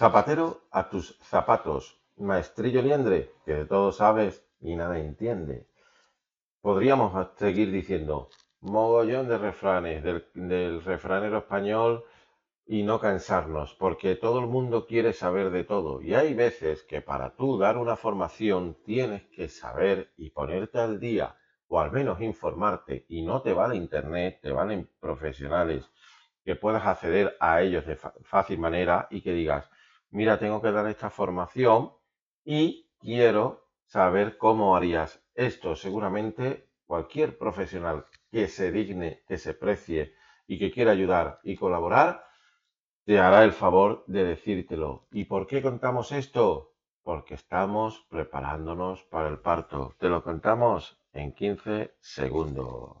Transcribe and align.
Zapatero 0.00 0.62
a 0.70 0.88
tus 0.88 1.18
zapatos. 1.20 2.00
Maestrillo 2.16 2.80
liendre, 2.80 3.34
que 3.44 3.52
de 3.52 3.64
todo 3.66 3.92
sabes 3.92 4.42
y 4.62 4.74
nada 4.74 4.98
entiende. 4.98 5.66
Podríamos 6.62 7.12
seguir 7.36 7.70
diciendo 7.70 8.30
mogollón 8.62 9.28
de 9.28 9.36
refranes 9.36 10.02
del, 10.02 10.24
del 10.32 10.82
refranero 10.82 11.36
español 11.36 12.06
y 12.64 12.82
no 12.82 12.98
cansarnos, 12.98 13.74
porque 13.74 14.16
todo 14.16 14.40
el 14.40 14.46
mundo 14.46 14.86
quiere 14.86 15.12
saber 15.12 15.50
de 15.50 15.64
todo. 15.64 16.00
Y 16.00 16.14
hay 16.14 16.32
veces 16.32 16.82
que 16.82 17.02
para 17.02 17.36
tú 17.36 17.58
dar 17.58 17.76
una 17.76 17.96
formación 17.96 18.78
tienes 18.86 19.24
que 19.26 19.50
saber 19.50 20.14
y 20.16 20.30
ponerte 20.30 20.78
al 20.78 20.98
día, 20.98 21.36
o 21.68 21.78
al 21.78 21.92
menos 21.92 22.22
informarte, 22.22 23.04
y 23.06 23.20
no 23.20 23.42
te 23.42 23.52
vale 23.52 23.76
internet, 23.76 24.38
te 24.40 24.50
valen 24.50 24.88
profesionales 24.98 25.90
que 26.42 26.56
puedas 26.56 26.86
acceder 26.86 27.36
a 27.38 27.60
ellos 27.60 27.84
de 27.84 27.96
fácil 27.96 28.58
manera 28.58 29.06
y 29.10 29.20
que 29.20 29.34
digas, 29.34 29.70
mira, 30.10 30.38
tengo 30.38 30.60
que 30.62 30.72
dar 30.72 30.86
esta 30.86 31.10
formación 31.10 31.92
y 32.44 32.88
quiero 32.98 33.66
saber 33.86 34.38
cómo 34.38 34.76
harías 34.76 35.22
esto. 35.34 35.76
Seguramente 35.76 36.68
cualquier 36.86 37.38
profesional 37.38 38.06
que 38.30 38.48
se 38.48 38.70
digne, 38.72 39.22
que 39.26 39.38
se 39.38 39.54
precie 39.54 40.14
y 40.46 40.58
que 40.58 40.70
quiera 40.70 40.92
ayudar 40.92 41.40
y 41.42 41.56
colaborar, 41.56 42.24
te 43.04 43.18
hará 43.18 43.44
el 43.44 43.52
favor 43.52 44.04
de 44.06 44.24
decírtelo. 44.24 45.06
¿Y 45.10 45.24
por 45.24 45.46
qué 45.46 45.62
contamos 45.62 46.12
esto? 46.12 46.74
Porque 47.02 47.34
estamos 47.34 48.06
preparándonos 48.08 49.02
para 49.04 49.28
el 49.28 49.38
parto. 49.38 49.94
Te 49.98 50.08
lo 50.08 50.22
contamos 50.22 50.98
en 51.12 51.32
15 51.32 51.94
segundos. 52.00 52.99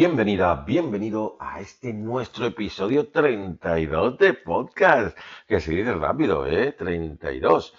Bienvenida, 0.00 0.54
bienvenido 0.54 1.36
a 1.38 1.60
este 1.60 1.92
nuestro 1.92 2.46
episodio 2.46 3.10
32 3.10 4.16
de 4.16 4.32
podcast, 4.32 5.14
que 5.46 5.60
se 5.60 5.72
dice 5.72 5.92
rápido, 5.92 6.46
¿eh? 6.46 6.72
32. 6.72 7.74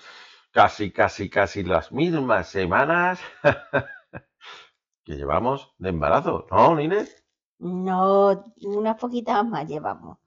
Casi, 0.52 0.91
casi, 0.91 1.31
casi 1.31 1.63
las 1.63 1.91
mismas 1.91 2.47
semanas 2.47 3.19
que 5.03 5.16
llevamos 5.16 5.73
de 5.80 5.89
embarazo, 5.89 6.45
¿no, 6.52 6.80
Inés? 6.80 7.25
No, 7.58 8.44
unas 8.66 8.97
poquitas 8.97 9.44
más 9.44 9.67
llevamos. 9.67 10.19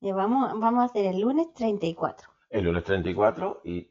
Llevamos, 0.00 0.58
vamos 0.58 0.80
a 0.80 0.86
hacer 0.86 1.04
el 1.04 1.20
lunes 1.20 1.52
34. 1.52 2.30
El 2.48 2.64
lunes 2.64 2.82
34 2.82 3.60
y 3.64 3.90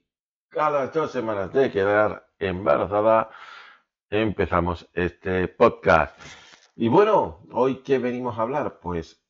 cada 0.49 0.87
dos 0.87 1.11
semanas 1.11 1.53
de 1.53 1.69
quedar 1.69 2.25
embarazada 2.39 3.29
empezamos 4.09 4.89
este 4.95 5.47
podcast. 5.47 6.40
Y 6.81 6.87
bueno, 6.87 7.43
hoy 7.51 7.83
qué 7.83 7.99
venimos 7.99 8.39
a 8.39 8.41
hablar, 8.41 8.79
pues 8.79 9.23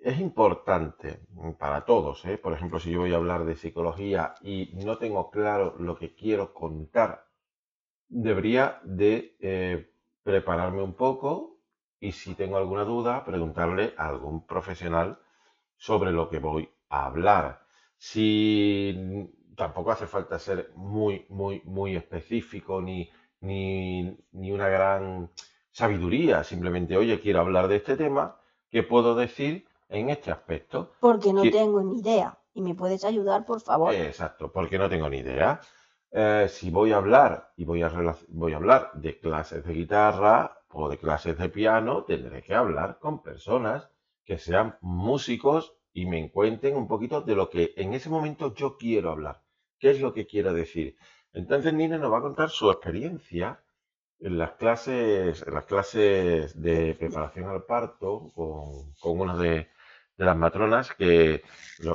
es 0.00 0.18
importante 0.20 1.20
para 1.58 1.84
todos. 1.84 2.24
¿eh? 2.24 2.38
Por 2.38 2.54
ejemplo, 2.54 2.80
si 2.80 2.92
yo 2.92 3.00
voy 3.00 3.12
a 3.12 3.16
hablar 3.16 3.44
de 3.44 3.56
psicología 3.56 4.36
y 4.40 4.70
no 4.72 4.96
tengo 4.96 5.30
claro 5.30 5.76
lo 5.78 5.98
que 5.98 6.14
quiero 6.14 6.54
contar, 6.54 7.26
debería 8.08 8.80
de 8.84 9.36
eh, 9.40 9.92
prepararme 10.22 10.82
un 10.82 10.94
poco 10.94 11.58
y 12.00 12.12
si 12.12 12.34
tengo 12.34 12.56
alguna 12.56 12.84
duda, 12.84 13.22
preguntarle 13.26 13.92
a 13.98 14.08
algún 14.08 14.46
profesional 14.46 15.18
sobre 15.76 16.10
lo 16.10 16.30
que 16.30 16.38
voy 16.38 16.70
a 16.88 17.04
hablar. 17.04 17.66
Si 17.98 19.30
tampoco 19.58 19.90
hace 19.90 20.06
falta 20.06 20.38
ser 20.38 20.72
muy, 20.74 21.26
muy, 21.28 21.60
muy 21.66 21.96
específico 21.96 22.80
ni, 22.80 23.10
ni, 23.40 24.16
ni 24.32 24.52
una 24.52 24.68
gran 24.68 25.30
sabiduría, 25.74 26.44
simplemente, 26.44 26.96
oye, 26.96 27.20
quiero 27.20 27.40
hablar 27.40 27.66
de 27.66 27.76
este 27.76 27.96
tema, 27.96 28.36
¿qué 28.70 28.84
puedo 28.84 29.16
decir 29.16 29.66
en 29.88 30.08
este 30.08 30.30
aspecto? 30.30 30.92
Porque 31.00 31.32
no 31.32 31.42
tengo 31.42 31.82
ni 31.82 31.98
idea. 31.98 32.38
¿Y 32.54 32.62
me 32.62 32.76
puedes 32.76 33.04
ayudar, 33.04 33.44
por 33.44 33.60
favor? 33.60 33.92
Exacto, 33.92 34.52
porque 34.52 34.78
no 34.78 34.88
tengo 34.88 35.10
ni 35.10 35.18
idea. 35.18 35.60
Eh, 36.12 36.46
si 36.48 36.70
voy 36.70 36.92
a 36.92 36.98
hablar 36.98 37.50
y 37.56 37.64
voy 37.64 37.82
a, 37.82 37.90
voy 38.28 38.52
a 38.52 38.56
hablar 38.56 38.92
de 38.94 39.18
clases 39.18 39.64
de 39.64 39.74
guitarra 39.74 40.60
o 40.70 40.88
de 40.88 40.96
clases 40.96 41.36
de 41.36 41.48
piano, 41.48 42.04
tendré 42.04 42.44
que 42.44 42.54
hablar 42.54 43.00
con 43.00 43.20
personas 43.20 43.90
que 44.24 44.38
sean 44.38 44.76
músicos 44.80 45.74
y 45.92 46.06
me 46.06 46.20
encuentren 46.20 46.76
un 46.76 46.86
poquito 46.86 47.20
de 47.20 47.34
lo 47.34 47.50
que 47.50 47.74
en 47.76 47.94
ese 47.94 48.10
momento 48.10 48.54
yo 48.54 48.76
quiero 48.76 49.10
hablar. 49.10 49.42
¿Qué 49.80 49.90
es 49.90 50.00
lo 50.00 50.12
que 50.12 50.24
quiero 50.24 50.54
decir? 50.54 50.96
Entonces 51.32 51.74
Nina 51.74 51.98
nos 51.98 52.12
va 52.12 52.18
a 52.18 52.22
contar 52.22 52.48
su 52.48 52.70
experiencia 52.70 53.63
en 54.20 54.38
las 54.38 54.52
clases, 54.52 55.44
en 55.46 55.54
las 55.54 55.64
clases 55.64 56.60
de 56.60 56.94
preparación 56.94 57.48
al 57.48 57.64
parto 57.64 58.30
con, 58.34 58.92
con 59.00 59.20
una 59.20 59.36
de, 59.36 59.68
las 60.16 60.36
matronas 60.36 60.92
que, 60.94 61.42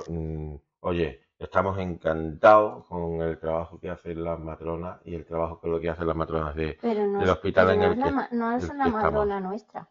mm, 0.09 0.55
oye, 0.81 1.21
estamos 1.37 1.79
encantados 1.79 2.85
con 2.87 3.21
el 3.21 3.39
trabajo 3.39 3.79
que 3.79 3.89
hacen 3.89 4.23
las 4.23 4.39
matronas 4.39 4.99
y 5.05 5.15
el 5.15 5.25
trabajo 5.25 5.59
con 5.59 5.71
lo 5.71 5.79
que 5.79 5.89
hacen 5.89 6.07
las 6.07 6.15
matronas 6.15 6.53
de, 6.55 6.77
del 6.81 7.29
hospital 7.29 7.71
en 7.71 7.79
no 7.79 7.85
el 7.85 8.03
que, 8.03 8.35
no 8.35 8.51
es 8.55 8.69
una 8.69 8.87
matrona 8.87 9.39
nuestra. 9.39 9.89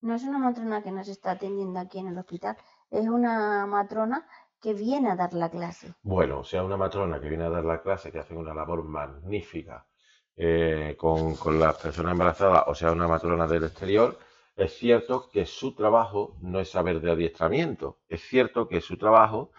No 0.00 0.14
es 0.14 0.22
una 0.24 0.38
matrona 0.38 0.82
que 0.82 0.92
nos 0.92 1.08
está 1.08 1.32
atendiendo 1.32 1.80
aquí 1.80 1.98
en 1.98 2.08
el 2.08 2.18
hospital. 2.18 2.56
Es 2.90 3.06
una 3.08 3.66
matrona 3.66 4.26
que 4.60 4.72
viene 4.72 5.10
a 5.10 5.16
dar 5.16 5.34
la 5.34 5.50
clase. 5.50 5.94
Bueno, 6.02 6.40
o 6.40 6.44
sea, 6.44 6.64
una 6.64 6.76
matrona 6.76 7.20
que 7.20 7.28
viene 7.28 7.44
a 7.44 7.50
dar 7.50 7.64
la 7.64 7.82
clase, 7.82 8.12
que 8.12 8.18
hace 8.18 8.34
una 8.34 8.54
labor 8.54 8.84
magnífica 8.84 9.86
eh, 10.36 10.94
con, 10.98 11.36
con 11.36 11.58
las 11.58 11.76
personas 11.76 12.12
embarazadas, 12.12 12.64
o 12.66 12.74
sea, 12.74 12.92
una 12.92 13.08
matrona 13.08 13.46
del 13.46 13.64
exterior, 13.64 14.18
es 14.56 14.74
cierto 14.74 15.28
que 15.30 15.46
su 15.46 15.74
trabajo 15.74 16.36
no 16.40 16.60
es 16.60 16.70
saber 16.70 17.00
de 17.00 17.10
adiestramiento, 17.10 17.98
es 18.08 18.22
cierto 18.22 18.68
que 18.68 18.80
su 18.80 18.96
trabajo 18.96 19.50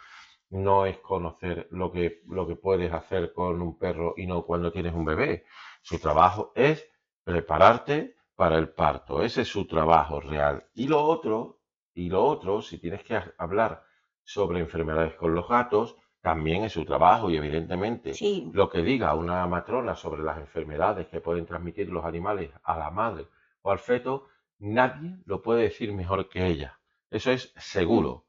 no 0.49 0.85
es 0.85 0.97
conocer 0.99 1.67
lo 1.71 1.91
que, 1.91 2.21
lo 2.27 2.47
que 2.47 2.55
puedes 2.55 2.91
hacer 2.93 3.33
con 3.33 3.61
un 3.61 3.77
perro 3.77 4.13
y 4.17 4.25
no 4.25 4.43
cuando 4.45 4.71
tienes 4.71 4.93
un 4.93 5.05
bebé. 5.05 5.45
Su 5.81 5.99
trabajo 5.99 6.51
es 6.55 6.89
prepararte 7.23 8.15
para 8.35 8.57
el 8.57 8.69
parto, 8.69 9.23
ese 9.23 9.41
es 9.41 9.47
su 9.47 9.65
trabajo 9.67 10.19
real. 10.19 10.67
Y 10.73 10.87
lo 10.87 11.03
otro, 11.03 11.59
y 11.93 12.09
lo 12.09 12.23
otro, 12.23 12.61
si 12.61 12.77
tienes 12.77 13.03
que 13.03 13.19
hablar 13.37 13.83
sobre 14.23 14.59
enfermedades 14.59 15.15
con 15.15 15.33
los 15.33 15.47
gatos, 15.47 15.95
también 16.27 16.65
es 16.65 16.73
su 16.73 16.83
trabajo 16.83 17.29
y 17.29 17.37
evidentemente 17.37 18.11
lo 18.51 18.69
que 18.69 18.81
diga 18.81 19.15
una 19.15 19.47
matrona 19.47 19.95
sobre 19.95 20.23
las 20.23 20.37
enfermedades 20.37 21.07
que 21.07 21.21
pueden 21.21 21.45
transmitir 21.45 21.87
los 21.87 22.03
animales 22.03 22.51
a 22.63 22.77
la 22.77 22.91
madre 22.91 23.27
o 23.61 23.71
al 23.71 23.79
feto, 23.79 24.27
nadie 24.59 25.19
lo 25.23 25.41
puede 25.41 25.61
decir 25.61 25.93
mejor 25.93 26.27
que 26.27 26.45
ella. 26.45 26.81
Eso 27.09 27.31
es 27.31 27.53
seguro. 27.55 28.25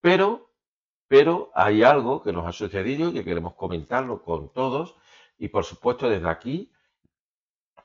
Pero, 0.00 0.50
pero 1.06 1.52
hay 1.54 1.84
algo 1.84 2.20
que 2.20 2.32
nos 2.32 2.46
ha 2.46 2.50
sucedido 2.50 3.10
y 3.10 3.12
que 3.12 3.24
queremos 3.24 3.54
comentarlo 3.54 4.24
con 4.24 4.52
todos 4.52 4.96
y 5.38 5.46
por 5.46 5.62
supuesto 5.62 6.08
desde 6.08 6.28
aquí 6.28 6.72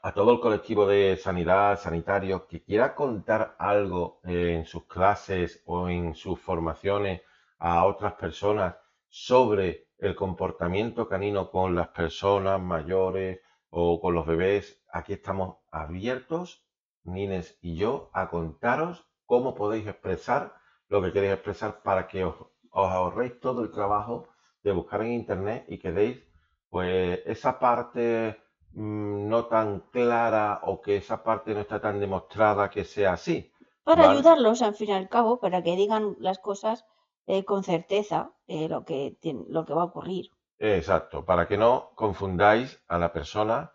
a 0.01 0.11
todo 0.11 0.33
el 0.33 0.39
colectivo 0.39 0.87
de 0.87 1.17
sanidad, 1.17 1.79
sanitarios, 1.79 2.45
que 2.45 2.63
quiera 2.63 2.95
contar 2.95 3.55
algo 3.59 4.21
en 4.23 4.65
sus 4.65 4.85
clases 4.85 5.61
o 5.67 5.87
en 5.87 6.15
sus 6.15 6.39
formaciones 6.39 7.21
a 7.59 7.85
otras 7.85 8.13
personas 8.13 8.80
sobre 9.11 9.89
el 9.97 10.15
comportamiento 10.15 11.07
canino 11.07 11.51
con 11.51 11.75
las 11.75 11.89
personas 11.89 12.61
mayores 12.61 13.41
o 13.69 13.99
con 13.99 14.15
los 14.15 14.25
bebés, 14.25 14.81
aquí 14.91 15.13
estamos 15.13 15.57
abiertos, 15.69 16.65
Nines 17.03 17.57
y 17.61 17.75
yo, 17.75 18.09
a 18.13 18.29
contaros 18.29 19.05
cómo 19.25 19.53
podéis 19.53 19.85
expresar 19.85 20.53
lo 20.87 21.01
que 21.01 21.11
queréis 21.11 21.33
expresar 21.33 21.81
para 21.83 22.07
que 22.07 22.23
os, 22.23 22.35
ahorréis 22.71 23.39
todo 23.39 23.63
el 23.63 23.71
trabajo 23.71 24.29
de 24.63 24.71
buscar 24.71 25.01
en 25.01 25.13
internet 25.13 25.65
y 25.67 25.77
que 25.77 25.91
deis 25.91 26.23
pues 26.69 27.19
esa 27.25 27.59
parte 27.59 28.37
mm, 28.71 29.27
no 29.27 29.45
tan 29.47 29.81
clara 29.91 30.61
o 30.63 30.81
que 30.81 30.95
esa 30.97 31.21
parte 31.21 31.53
no 31.53 31.59
está 31.59 31.81
tan 31.81 31.99
demostrada 31.99 32.69
que 32.69 32.85
sea 32.85 33.13
así. 33.13 33.51
Para 33.83 34.11
ayudarlos 34.11 34.61
al 34.61 34.75
fin 34.75 34.89
y 34.89 34.93
al 34.93 35.09
cabo, 35.09 35.39
para 35.39 35.63
que 35.63 35.75
digan 35.75 36.15
las 36.19 36.39
cosas 36.39 36.85
eh, 37.33 37.45
con 37.45 37.63
certeza 37.63 38.33
eh, 38.45 38.67
lo, 38.67 38.83
que 38.83 39.15
lo 39.47 39.65
que 39.65 39.73
va 39.73 39.83
a 39.83 39.85
ocurrir. 39.85 40.31
Exacto, 40.59 41.23
para 41.23 41.47
que 41.47 41.57
no 41.57 41.91
confundáis 41.95 42.83
a 42.89 42.97
la 42.99 43.13
persona 43.13 43.71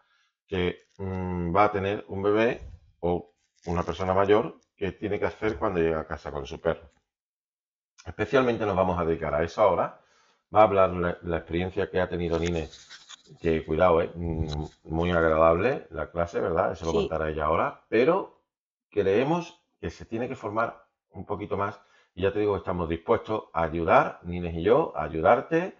que 0.46 0.90
mm, 0.98 1.56
va 1.56 1.64
a 1.64 1.72
tener 1.72 2.04
un 2.08 2.22
bebé 2.22 2.60
o 3.00 3.32
una 3.64 3.82
persona 3.82 4.12
mayor 4.12 4.60
que 4.76 4.92
tiene 4.92 5.18
que 5.18 5.24
hacer 5.24 5.56
cuando 5.56 5.80
llega 5.80 6.00
a 6.00 6.06
casa 6.06 6.30
con 6.30 6.44
su 6.44 6.60
perro. 6.60 6.90
Especialmente 8.04 8.66
nos 8.66 8.76
vamos 8.76 8.98
a 8.98 9.06
dedicar 9.06 9.34
a 9.34 9.42
eso 9.42 9.62
ahora. 9.62 10.02
Va 10.54 10.60
a 10.60 10.64
hablar 10.64 11.18
la, 11.22 11.38
experiencia 11.38 11.90
que 11.90 11.98
ha 11.98 12.10
tenido 12.10 12.38
Nine, 12.38 12.68
que 13.40 13.64
cuidado, 13.64 14.02
es 14.02 14.10
mm, 14.14 14.66
muy 14.84 15.12
agradable 15.12 15.86
la 15.92 16.10
clase, 16.10 16.42
¿verdad? 16.42 16.72
Eso 16.72 16.84
lo 16.84 16.92
contará 16.92 17.30
ella 17.30 17.46
ahora, 17.46 17.86
pero 17.88 18.42
creemos 18.90 19.62
que 19.80 19.88
se 19.88 20.04
tiene 20.04 20.28
que 20.28 20.36
formar 20.36 20.84
un 21.08 21.24
poquito 21.24 21.56
más 21.56 21.80
Y 22.16 22.22
ya 22.22 22.32
te 22.32 22.40
digo 22.40 22.54
que 22.54 22.60
estamos 22.60 22.88
dispuestos 22.88 23.44
a 23.52 23.64
ayudar, 23.64 24.20
Nines 24.22 24.54
y 24.54 24.62
yo, 24.62 24.96
a 24.96 25.04
ayudarte. 25.04 25.76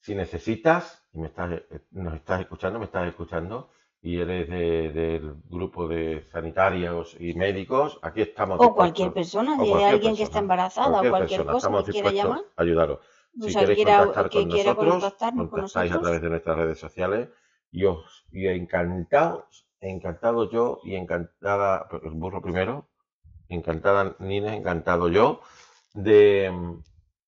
Si 0.00 0.16
necesitas, 0.16 1.06
y 1.12 1.20
me 1.20 1.28
estás, 1.28 1.52
eh, 1.52 1.80
nos 1.92 2.14
estás 2.14 2.40
escuchando, 2.40 2.80
me 2.80 2.86
estás 2.86 3.06
escuchando, 3.06 3.70
y 4.02 4.18
eres 4.18 4.48
del 4.48 5.36
grupo 5.48 5.86
de 5.86 6.26
sanitarios 6.32 7.16
y 7.20 7.34
médicos, 7.34 8.00
aquí 8.02 8.22
estamos. 8.22 8.58
O 8.60 8.74
cualquier 8.74 9.12
persona, 9.12 9.56
si 9.62 9.72
hay 9.72 9.84
alguien 9.84 10.16
que 10.16 10.24
está 10.24 10.40
embarazada 10.40 11.02
o 11.02 11.08
cualquier 11.08 11.46
cosa 11.46 11.70
que 11.84 11.92
quiera 11.92 12.10
llamar. 12.10 12.40
A 12.56 12.62
ayudaros. 12.62 12.98
Si 13.40 13.54
queréis 13.54 13.86
contactar 13.86 14.30
con 14.30 14.48
nosotros, 14.48 15.12
contactáis 15.50 15.92
a 15.92 16.00
través 16.00 16.20
de 16.20 16.30
nuestras 16.30 16.56
redes 16.56 16.80
sociales 16.80 17.28
y 17.70 17.84
os 17.84 18.26
y 18.32 18.48
encantado, 18.48 19.46
encantado 19.80 20.50
yo 20.50 20.80
y 20.82 20.96
encantada, 20.96 21.86
el 22.02 22.10
burro 22.10 22.42
primero, 22.42 22.88
encantada 23.48 24.16
Nina, 24.18 24.56
encantado 24.56 25.08
yo 25.08 25.42
de, 25.96 26.52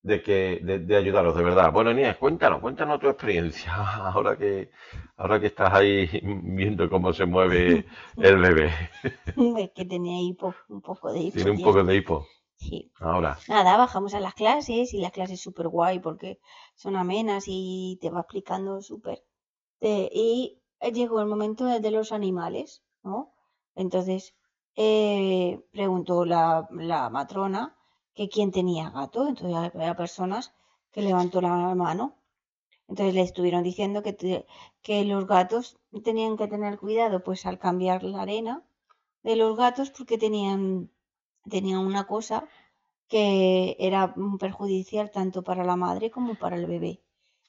de 0.03 0.23
que 0.23 0.61
de, 0.63 0.97
ayudaros, 0.97 1.37
de 1.37 1.43
verdad. 1.43 1.73
Bueno, 1.73 1.91
Inés, 1.91 2.17
cuéntanos, 2.17 2.61
cuéntanos 2.61 3.01
tu 3.01 3.09
experiencia, 3.09 3.73
ahora 4.13 4.37
que, 4.37 4.71
ahora 5.17 5.41
que 5.41 5.47
estás 5.47 5.73
ahí 5.73 6.09
viendo 6.23 6.89
cómo 6.89 7.13
se 7.13 7.27
mueve 7.27 7.87
el 8.17 8.37
bebé. 8.37 8.73
Es 9.03 9.71
que 9.75 9.85
tenía 9.85 10.21
hipo, 10.21 10.55
un 10.69 10.81
poco 10.81 11.13
de 11.13 11.21
hipo. 11.21 11.35
Tiene 11.35 11.51
un 11.51 11.63
poco 11.63 11.83
de 11.83 11.97
hipo. 11.97 12.27
Sí. 12.57 12.93
Ahora. 12.99 13.39
Nada, 13.49 13.77
bajamos 13.77 14.15
a 14.15 14.21
las 14.21 14.35
clases 14.35 14.93
y 14.93 15.01
las 15.01 15.13
clases 15.13 15.41
súper 15.41 15.69
guay 15.69 16.01
porque 16.01 16.41
son 16.75 16.97
amenas 16.97 17.45
y 17.47 17.99
te 18.01 18.11
va 18.11 18.21
explicando 18.21 18.83
súper. 18.83 19.23
Y 19.81 20.61
llegó 20.93 21.21
el 21.21 21.27
momento 21.27 21.67
de 21.67 21.91
los 21.93 22.11
animales, 22.11 22.83
¿no? 23.05 23.33
Entonces, 23.77 24.35
eh, 24.75 25.61
preguntó 25.71 26.25
la, 26.25 26.67
la 26.73 27.11
matrona 27.11 27.78
que 28.19 28.29
quién 28.35 28.51
tenía 28.51 28.91
gato. 28.91 29.29
Entonces 29.29 29.57
había 29.57 29.95
personas 29.95 30.53
que 30.93 31.03
levantó 31.03 31.41
la 31.41 31.75
mano. 31.87 32.05
Entonces 32.89 33.15
le 33.15 33.23
estuvieron 33.23 33.63
diciendo 33.63 34.03
que, 34.03 34.45
que 34.83 35.05
los 35.05 35.25
gatos 35.35 35.79
tenían 36.03 36.37
que 36.37 36.49
tener 36.49 36.81
cuidado 36.81 37.23
pues 37.23 37.47
al 37.47 37.61
cambiar 37.61 38.03
la 38.03 38.23
arena 38.23 38.65
de 39.23 39.37
los 39.37 39.57
gatos 39.57 39.91
porque 39.91 40.19
tenían, 40.19 40.91
tenían 41.49 41.79
una 41.93 42.09
cosa 42.09 42.49
que 43.07 43.77
era 43.79 44.15
perjudicial 44.41 45.13
tanto 45.13 45.43
para 45.43 45.63
la 45.65 45.77
madre 45.77 46.11
como 46.11 46.35
para 46.35 46.57
el 46.57 46.67
bebé. 46.67 47.01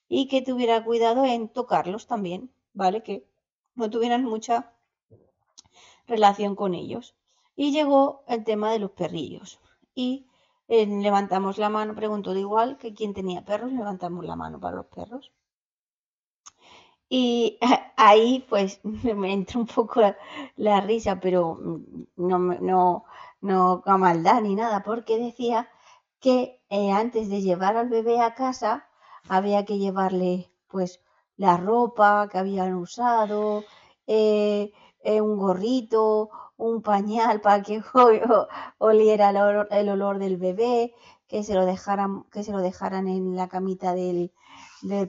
Y 0.07 0.27
que 0.27 0.43
tuviera 0.43 0.83
cuidado 0.83 1.25
en 1.25 1.49
tocarlos 1.49 2.05
también, 2.05 2.51
¿vale? 2.73 3.01
Que 3.01 3.25
no 3.73 3.89
tuvieran 3.89 4.23
mucha 4.23 4.71
relación 6.05 6.55
con 6.55 6.75
ellos. 6.75 7.15
Y 7.55 7.71
llegó 7.71 8.23
el 8.27 8.43
tema 8.43 8.71
de 8.71 8.79
los 8.79 8.91
perrillos. 8.91 9.59
Y 9.95 10.28
levantamos 10.69 11.57
la 11.57 11.69
mano, 11.69 11.95
pregunto 11.95 12.33
de 12.33 12.41
igual 12.41 12.77
que 12.77 12.93
quién 12.93 13.13
tenía 13.13 13.43
perros, 13.43 13.71
levantamos 13.71 14.25
la 14.25 14.35
mano 14.35 14.59
para 14.59 14.77
los 14.77 14.85
perros. 14.87 15.31
Y 17.09 17.57
ahí 17.97 18.45
pues 18.49 18.79
me 18.83 19.33
entra 19.33 19.59
un 19.59 19.67
poco 19.67 20.01
la, 20.55 20.81
risa, 20.81 21.19
pero 21.19 21.57
no, 22.15 22.39
no, 22.39 23.05
no 23.41 23.83
a 23.85 23.97
maldad 23.97 24.41
ni 24.41 24.55
nada, 24.55 24.83
porque 24.83 25.17
decía 25.17 25.69
que 26.19 26.61
eh, 26.69 26.91
antes 26.91 27.29
de 27.29 27.41
llevar 27.41 27.77
al 27.77 27.89
bebé 27.89 28.21
a 28.21 28.35
casa 28.35 28.87
había 29.27 29.65
que 29.65 29.77
llevarle 29.79 30.51
pues 30.67 31.01
la 31.37 31.57
ropa 31.57 32.27
que 32.31 32.37
habían 32.37 32.75
usado, 32.75 33.63
eh, 34.07 34.71
eh, 35.01 35.21
un 35.21 35.37
gorrito, 35.37 36.29
un 36.59 36.81
pañal 36.81 37.41
para 37.45 37.63
que 37.63 37.81
oliera 38.77 39.29
el 39.71 39.89
olor, 39.89 40.19
del 40.19 40.37
bebé, 40.37 40.93
que 41.27 41.43
se 41.43 41.55
lo 41.55 41.65
dejaran, 41.65 42.23
que 42.31 42.43
se 42.43 42.51
lo 42.51 42.59
dejaran 42.59 43.07
en 43.07 43.35
la 43.35 43.47
camita 43.47 43.93
del, 43.93 44.31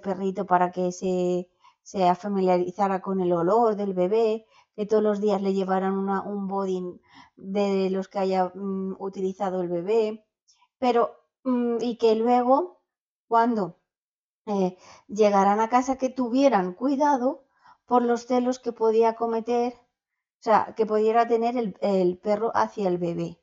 perrito 0.03 0.47
para 0.47 0.71
que 0.71 0.93
se, 0.93 1.51
se, 1.83 2.15
familiarizara 2.15 3.01
con 3.03 3.21
el 3.21 3.33
olor 3.33 3.77
del 3.77 3.95
bebé, 3.95 4.47
que 4.75 4.87
todos 4.87 5.03
los 5.03 5.21
días 5.21 5.43
le 5.43 5.53
llevaran 5.53 5.95
un 5.95 6.47
body 6.49 7.01
de 7.37 7.91
los 7.91 8.09
que 8.09 8.19
haya 8.21 8.53
mm, 8.55 8.97
utilizado 8.99 9.61
el 9.63 9.69
bebé, 9.69 10.25
pero 10.79 11.01
mm, 11.45 11.79
y 11.81 11.97
que 11.97 12.15
luego 12.15 12.81
cuando 13.29 13.77
eh, 14.47 14.77
llegaran 15.09 15.61
a 15.61 15.69
casa 15.69 15.97
que 15.97 16.11
tuvieran 16.11 16.75
cuidado 16.75 17.45
por 17.87 18.03
los 18.03 18.27
celos 18.27 18.59
que 18.59 18.73
podía 18.73 19.15
cometer 19.15 19.75
o 20.41 20.43
sea, 20.43 20.75
que 20.75 20.87
pudiera 20.87 21.29
tener 21.29 21.55
el, 21.83 22.19
perro 22.19 22.51
hacia 22.55 22.89
el 22.89 22.97
bebé, 22.97 23.39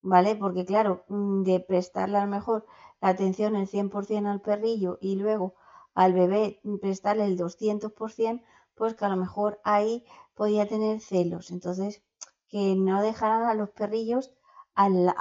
¿vale? 0.00 0.36
Porque 0.36 0.64
claro, 0.64 1.04
mm, 1.08 1.42
de 1.42 1.58
prestarle 1.60 2.18
a 2.18 2.24
lo 2.24 2.30
mejor 2.30 2.66
la 3.00 3.08
atención 3.08 3.56
el 3.56 3.66
100% 3.66 4.28
al 4.28 4.40
perrillo 4.40 4.98
y 5.00 5.16
luego 5.16 5.54
al 5.94 6.12
bebé 6.12 6.60
prestarle 6.80 7.24
el 7.24 7.36
200%, 7.36 8.42
pues 8.76 8.94
que 8.94 9.04
a 9.04 9.08
lo 9.08 9.16
mejor 9.16 9.60
ahí 9.64 10.04
podía 10.34 10.68
tener 10.68 11.00
celos. 11.00 11.50
Entonces, 11.50 12.02
que 12.48 12.76
no 12.76 13.02
dejaran 13.02 13.42
a 13.44 13.54
los 13.54 13.70
perrillos 13.70 14.32
al, 14.76 15.14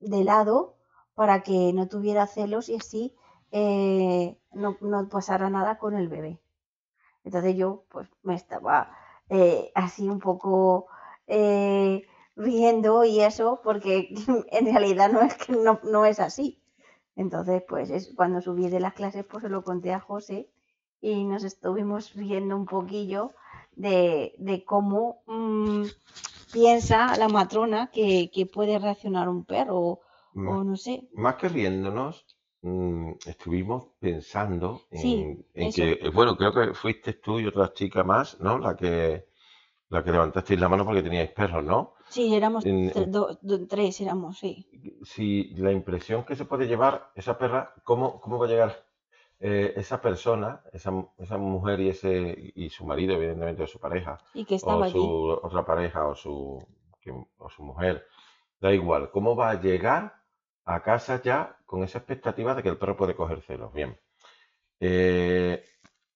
de 0.00 0.24
lado 0.24 0.76
para 1.14 1.42
que 1.42 1.72
no 1.72 1.88
tuviera 1.88 2.26
celos 2.26 2.68
y 2.68 2.76
así 2.76 3.16
eh, 3.52 4.38
no, 4.52 4.76
no 4.82 5.08
pasara 5.08 5.48
nada 5.50 5.78
con 5.78 5.94
el 5.94 6.08
bebé. 6.08 6.40
Entonces 7.24 7.56
yo 7.56 7.84
pues 7.88 8.08
me 8.22 8.34
estaba 8.34 8.90
eh, 9.28 9.72
así 9.74 10.08
un 10.08 10.20
poco 10.20 10.86
eh, 11.26 12.06
riendo 12.36 13.04
y 13.04 13.20
eso, 13.20 13.60
porque 13.64 14.08
en 14.50 14.66
realidad 14.66 15.10
no 15.10 15.22
es 15.22 15.34
que 15.34 15.52
no, 15.52 16.04
es 16.04 16.20
así. 16.20 16.60
Entonces, 17.16 17.62
pues 17.66 17.90
es, 17.90 18.12
cuando 18.14 18.40
subí 18.40 18.68
de 18.68 18.80
las 18.80 18.92
clases, 18.92 19.24
pues 19.24 19.42
se 19.42 19.48
lo 19.48 19.64
conté 19.64 19.92
a 19.92 20.00
José 20.00 20.48
y 21.00 21.24
nos 21.24 21.44
estuvimos 21.44 22.14
riendo 22.14 22.56
un 22.56 22.66
poquillo 22.66 23.32
de, 23.74 24.64
cómo 24.66 25.22
mm, 25.26 25.84
piensa 26.52 27.16
la 27.16 27.28
matrona 27.28 27.90
que, 27.90 28.50
puede 28.52 28.78
reaccionar 28.78 29.28
un 29.28 29.44
perro 29.44 30.00
o, 30.34 30.64
no 30.64 30.76
sé. 30.76 31.08
Más 31.14 31.36
que 31.36 31.48
riéndonos, 31.48 32.26
mm, 32.66 33.12
estuvimos 33.26 33.86
pensando 33.98 34.82
en, 34.90 35.44
que, 35.72 36.10
bueno, 36.12 36.36
creo 36.36 36.52
que 36.52 36.74
fuiste 36.74 37.14
tú 37.14 37.38
y 37.38 37.46
otra 37.46 37.72
chica 37.72 38.02
más, 38.02 38.40
¿no? 38.40 38.58
La 38.58 38.76
que, 38.76 39.26
la 39.88 40.02
que 40.02 40.10
levantasteis 40.10 40.60
la 40.60 40.68
mano 40.68 40.84
porque 40.84 41.02
teníais 41.02 41.30
perros, 41.30 41.64
¿no? 41.64 41.94
Sí, 42.08 42.34
éramos 42.34 42.64
tres, 43.68 44.00
éramos, 44.00 44.38
sí. 44.38 44.66
Si 45.04 45.54
la 45.54 45.72
impresión 45.72 46.24
que 46.24 46.36
se 46.36 46.44
puede 46.44 46.66
llevar 46.66 47.10
esa 47.14 47.38
perra, 47.38 47.74
¿cómo, 47.84 48.20
cómo 48.20 48.38
va 48.38 48.46
a 48.46 48.50
llegar 48.50 48.86
eh, 49.38 49.74
esa 49.76 50.00
persona, 50.00 50.62
esa, 50.72 50.92
esa 51.18 51.36
mujer 51.38 51.80
y 51.80 51.90
ese 51.90 52.52
y 52.54 52.70
su 52.70 52.84
marido, 52.84 53.14
evidentemente, 53.14 53.62
o 53.62 53.66
su 53.66 53.78
pareja, 53.78 54.18
y 54.34 54.44
que 54.44 54.56
estaba 54.56 54.86
o 54.86 54.90
su 54.90 55.28
otra 55.42 55.64
pareja, 55.64 56.06
o 56.06 56.14
su, 56.14 56.64
o 57.38 57.50
su 57.50 57.62
mujer, 57.62 58.06
da 58.60 58.72
igual, 58.72 59.10
¿cómo 59.10 59.36
va 59.36 59.50
a 59.50 59.60
llegar 59.60 60.15
a 60.66 60.82
casa 60.82 61.22
ya 61.22 61.56
con 61.64 61.82
esa 61.82 61.98
expectativa 61.98 62.54
de 62.54 62.62
que 62.62 62.68
el 62.68 62.78
perro 62.78 62.96
puede 62.96 63.16
coger 63.16 63.40
celos? 63.42 63.72
Bien. 63.72 63.98
Eh, 64.80 65.64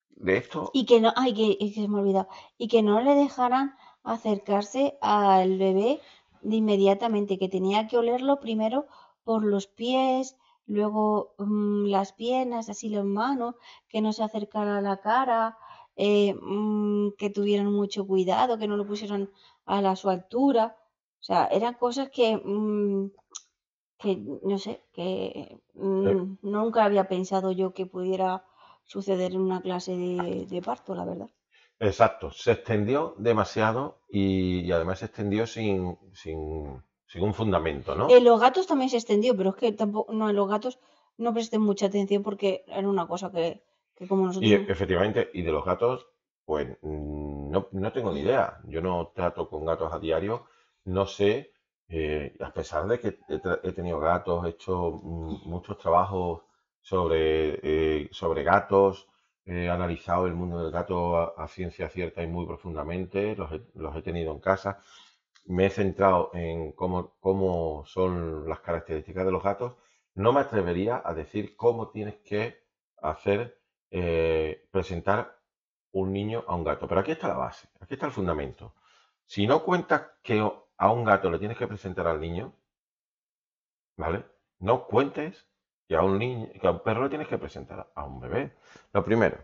de 0.09 0.37
esto. 0.37 0.69
Y 0.73 0.85
que 0.85 1.01
no, 1.01 1.11
ay, 1.15 1.33
que, 1.33 1.71
se 1.73 1.87
me 1.87 1.99
olvidó, 1.99 2.27
y 2.57 2.67
que 2.67 2.83
no 2.83 3.01
le 3.01 3.15
dejaran 3.15 3.75
acercarse 4.03 4.97
al 5.01 5.57
bebé 5.57 6.01
de 6.41 6.55
inmediatamente, 6.55 7.39
que 7.39 7.49
tenía 7.49 7.87
que 7.87 7.97
olerlo 7.97 8.39
primero 8.39 8.87
por 9.23 9.43
los 9.43 9.67
pies, 9.67 10.37
luego 10.67 11.33
mm, 11.37 11.85
las 11.85 12.13
piernas, 12.13 12.69
así 12.69 12.89
las 12.89 13.05
manos, 13.05 13.55
que 13.87 14.01
no 14.01 14.13
se 14.13 14.23
acercara 14.23 14.77
a 14.77 14.81
la 14.81 14.97
cara, 15.01 15.57
eh, 15.95 16.33
mm, 16.33 17.11
que 17.17 17.29
tuvieran 17.29 17.71
mucho 17.71 18.05
cuidado, 18.05 18.57
que 18.57 18.67
no 18.67 18.77
lo 18.77 18.85
pusieran 18.85 19.29
a 19.65 19.81
la, 19.81 19.95
su 19.95 20.09
altura. 20.09 20.77
O 21.19 21.23
sea, 21.23 21.45
eran 21.47 21.75
cosas 21.75 22.09
que, 22.09 22.37
mm, 22.37 23.11
que 24.01 24.17
no 24.17 24.57
sé, 24.57 24.81
que 24.93 25.59
nunca 25.73 26.83
había 26.83 27.07
pensado 27.07 27.51
yo 27.51 27.73
que 27.73 27.85
pudiera 27.85 28.43
suceder 28.83 29.33
en 29.33 29.41
una 29.41 29.61
clase 29.61 29.95
de, 29.95 30.61
parto, 30.61 30.95
la 30.95 31.05
verdad. 31.05 31.29
Exacto, 31.79 32.31
se 32.31 32.51
extendió 32.51 33.15
demasiado 33.17 34.01
y, 34.09 34.71
además 34.71 34.99
se 34.99 35.05
extendió 35.05 35.47
sin, 35.47 35.97
sin, 36.13 36.83
un 37.15 37.33
fundamento, 37.33 37.95
¿no? 37.95 38.09
En 38.09 38.23
los 38.23 38.39
gatos 38.39 38.67
también 38.67 38.89
se 38.89 38.97
extendió, 38.97 39.35
pero 39.35 39.51
es 39.51 39.55
que 39.55 39.71
tampoco, 39.71 40.11
no, 40.13 40.29
en 40.29 40.35
los 40.35 40.47
gatos 40.49 40.79
no 41.17 41.33
presten 41.33 41.61
mucha 41.61 41.87
atención 41.87 42.23
porque 42.23 42.63
era 42.67 42.87
una 42.87 43.07
cosa 43.07 43.31
que, 43.31 43.63
como 44.07 44.27
nosotros... 44.27 44.49
Y 44.49 44.53
efectivamente, 44.53 45.29
y 45.33 45.41
de 45.41 45.51
los 45.51 45.65
gatos, 45.65 46.07
pues 46.45 46.67
no, 46.81 47.67
no 47.71 47.91
tengo 47.91 48.11
ni 48.11 48.21
idea. 48.21 48.59
Yo 48.65 48.81
no 48.81 49.11
trato 49.15 49.49
con 49.49 49.65
gatos 49.65 49.93
a 49.93 49.99
diario, 49.99 50.45
no 50.85 51.05
sé, 51.05 51.51
eh, 51.93 52.33
a 52.39 52.53
pesar 52.53 52.87
de 52.87 52.99
que 53.01 53.19
he, 53.27 53.71
tenido 53.73 53.99
gatos, 53.99 54.45
he 54.45 54.49
hecho 54.51 55.01
mm, 55.03 55.49
muchos 55.49 55.77
trabajos 55.77 56.41
sobre, 56.79 57.59
eh, 57.63 58.09
sobre 58.13 58.43
gatos, 58.43 59.09
he 59.45 59.69
analizado 59.69 60.25
el 60.25 60.33
mundo 60.33 60.63
del 60.63 60.71
gato 60.71 61.17
a, 61.17 61.47
ciencia 61.49 61.89
cierta 61.89 62.23
y 62.23 62.27
muy 62.27 62.45
profundamente, 62.45 63.35
los 63.35 63.51
he, 63.95 64.01
tenido 64.01 64.31
en 64.31 64.39
casa. 64.39 64.79
me 65.45 65.65
he 65.65 65.69
centrado 65.69 66.31
en 66.33 66.71
cómo, 66.73 67.15
cómo 67.19 67.83
son 67.85 68.47
las 68.47 68.61
características 68.61 69.25
de 69.25 69.31
los 69.31 69.43
gatos, 69.43 69.73
no 70.15 70.31
me 70.33 70.41
atrevería 70.41 71.01
a 71.03 71.13
decir 71.13 71.55
cómo 71.57 71.89
tienes 71.89 72.15
que 72.19 72.63
hacer, 73.01 73.59
eh, 73.91 74.67
presentar 74.71 75.37
un 75.91 76.13
niño 76.13 76.45
a 76.47 76.55
un 76.55 76.63
gato. 76.63 76.87
Pero 76.87 77.01
aquí 77.01 77.11
está 77.11 77.27
la 77.27 77.35
base, 77.37 77.67
aquí 77.81 77.95
está 77.95 78.05
el 78.05 78.13
fundamento. 78.13 78.75
Si 79.25 79.47
no 79.47 79.63
cuentas 79.63 80.03
que 80.23 80.41
a 80.81 80.91
un 80.91 81.03
gato 81.03 81.29
le 81.29 81.37
tienes 81.37 81.59
que 81.59 81.67
presentar 81.67 82.07
al 82.07 82.19
niño, 82.19 82.53
¿vale? 83.97 84.25
No 84.57 84.87
cuentes 84.87 85.47
que 85.87 85.95
a 85.95 86.01
un 86.01 86.17
niño, 86.17 86.47
que 86.59 86.67
a 86.67 86.71
un 86.71 86.79
perro 86.79 87.03
le 87.03 87.09
tienes 87.09 87.27
que 87.27 87.37
presentar 87.37 87.91
a 87.93 88.03
un 88.03 88.19
bebé. 88.19 88.57
Lo 88.91 89.05
primero, 89.05 89.37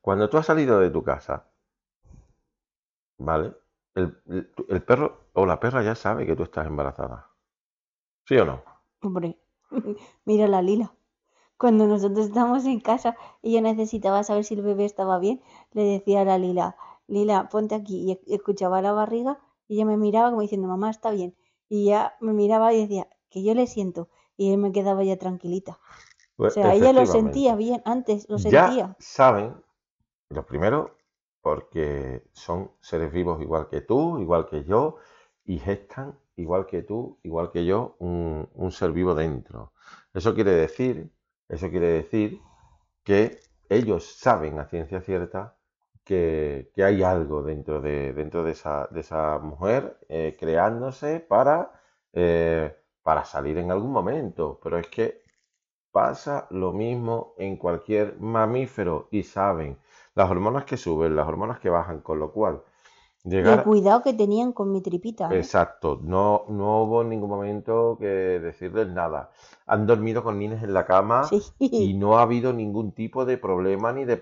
cuando 0.00 0.30
tú 0.30 0.38
has 0.38 0.46
salido 0.46 0.80
de 0.80 0.88
tu 0.88 1.04
casa, 1.04 1.50
¿vale? 3.18 3.52
El, 3.94 4.82
perro 4.86 5.28
o 5.34 5.44
la 5.44 5.60
perra 5.60 5.82
ya 5.82 5.94
sabe 5.94 6.24
que 6.24 6.34
tú 6.34 6.44
estás 6.44 6.66
embarazada. 6.66 7.28
¿Sí 8.24 8.38
o 8.38 8.46
no? 8.46 8.64
Hombre, 9.02 9.38
mira 10.24 10.48
la 10.48 10.62
Lila. 10.62 10.94
Cuando 11.58 11.86
nosotros 11.86 12.28
estábamos 12.28 12.64
en 12.64 12.80
casa 12.80 13.18
y 13.42 13.52
yo 13.52 13.60
necesitaba 13.60 14.24
saber 14.24 14.44
si 14.44 14.54
el 14.54 14.62
bebé 14.62 14.86
estaba 14.86 15.18
bien, 15.18 15.42
le 15.72 15.82
decía 15.82 16.22
a 16.22 16.24
la 16.24 16.38
Lila, 16.38 16.74
Lila, 17.06 17.50
ponte 17.50 17.74
aquí. 17.74 18.18
Y 18.26 18.34
escuchaba 18.34 18.80
la 18.80 18.92
barriga 18.92 19.40
y 19.68 19.76
ella 19.76 19.86
me 19.86 19.96
miraba 19.96 20.30
como 20.30 20.42
diciendo, 20.42 20.68
mamá, 20.68 20.90
está 20.90 21.10
bien. 21.10 21.34
Y 21.68 21.86
ya 21.86 22.16
me 22.20 22.32
miraba 22.32 22.72
y 22.72 22.82
decía, 22.82 23.08
que 23.30 23.42
yo 23.44 23.54
le 23.54 23.66
siento. 23.66 24.08
Y 24.36 24.52
él 24.52 24.58
me 24.58 24.72
quedaba 24.72 25.04
ya 25.04 25.16
tranquilita. 25.18 25.72
o 25.74 25.78
Pues 26.36 26.54
sea, 26.54 26.74
ella 26.74 26.92
lo 26.92 27.06
sentía 27.06 27.56
bien, 27.56 27.82
antes 27.86 28.28
lo 28.30 28.38
Ya 28.54 28.66
sentía. 28.78 28.96
saben, 28.98 29.54
lo 30.30 30.46
primero, 30.46 30.98
porque 31.42 32.24
son 32.32 32.72
seres 32.80 33.12
vivos 33.12 33.40
igual 33.42 33.68
que 33.70 33.80
tú, 33.82 34.18
igual 34.20 34.46
que 34.48 34.64
yo, 34.64 34.96
y 35.44 35.58
gestan 35.58 36.18
igual 36.36 36.66
que 36.66 36.82
tú, 36.82 37.18
igual 37.22 37.50
que 37.52 37.64
yo, 37.66 37.96
un, 38.00 38.48
un 38.54 38.72
ser 38.72 38.92
vivo 38.92 39.14
dentro. 39.14 39.72
Eso 40.14 40.34
quiere 40.34 40.52
decir, 40.52 41.12
eso 41.48 41.70
quiere 41.70 41.88
decir 41.88 42.40
que 43.04 43.40
ellos 43.68 44.04
saben 44.18 44.58
a 44.58 44.66
ciencia 44.66 45.00
cierta 45.02 45.56
que, 46.04 46.70
que 46.74 46.84
hay 46.84 47.02
algo 47.02 47.42
dentro 47.42 47.80
de, 47.80 48.12
dentro 48.12 48.44
de 48.44 48.52
esa, 48.52 48.88
de 48.90 49.00
esa 49.00 49.38
mujer 49.38 49.98
eh, 50.08 50.36
creándose 50.38 51.20
para, 51.20 51.72
eh, 52.12 52.76
para 53.02 53.24
salir 53.24 53.58
en 53.58 53.70
algún 53.70 53.92
momento. 53.92 54.60
Pero 54.62 54.78
es 54.78 54.88
que 54.88 55.22
pasa 55.92 56.46
lo 56.50 56.72
mismo 56.72 57.34
en 57.38 57.56
cualquier 57.56 58.18
mamífero 58.20 59.08
y 59.10 59.22
saben 59.24 59.78
las 60.14 60.30
hormonas 60.30 60.64
que 60.64 60.76
suben, 60.76 61.16
las 61.16 61.26
hormonas 61.28 61.60
que 61.60 61.70
bajan, 61.70 62.00
con 62.00 62.18
lo 62.18 62.32
cual 62.32 62.62
Y 63.38 63.50
el 63.50 63.60
llegar 63.60 63.62
cuidado 63.62 64.02
que 64.02 64.12
tenían 64.12 64.52
con 64.52 64.72
mi 64.72 64.80
tripita, 64.82 65.36
¿eh? 65.38 65.48
Exacto, 65.48 66.00
no, 66.02 66.46
no 66.48 66.82
hubo 66.84 67.02
en 67.02 67.10
ningún 67.10 67.28
momento 67.30 67.96
que 68.00 68.06
decirles 68.06 68.88
nada. 68.88 69.30
Han 69.66 69.86
dormido 69.86 70.22
con 70.22 70.38
niños 70.38 70.62
en 70.62 70.72
la 70.74 70.86
cama 70.86 71.36
y 71.76 71.92
no 71.94 72.16
ha 72.18 72.22
habido 72.22 72.52
ningún 72.54 72.92
tipo 72.92 73.24
de 73.26 73.36
problema 73.38 73.92
ni 73.92 74.04
de 74.06 74.16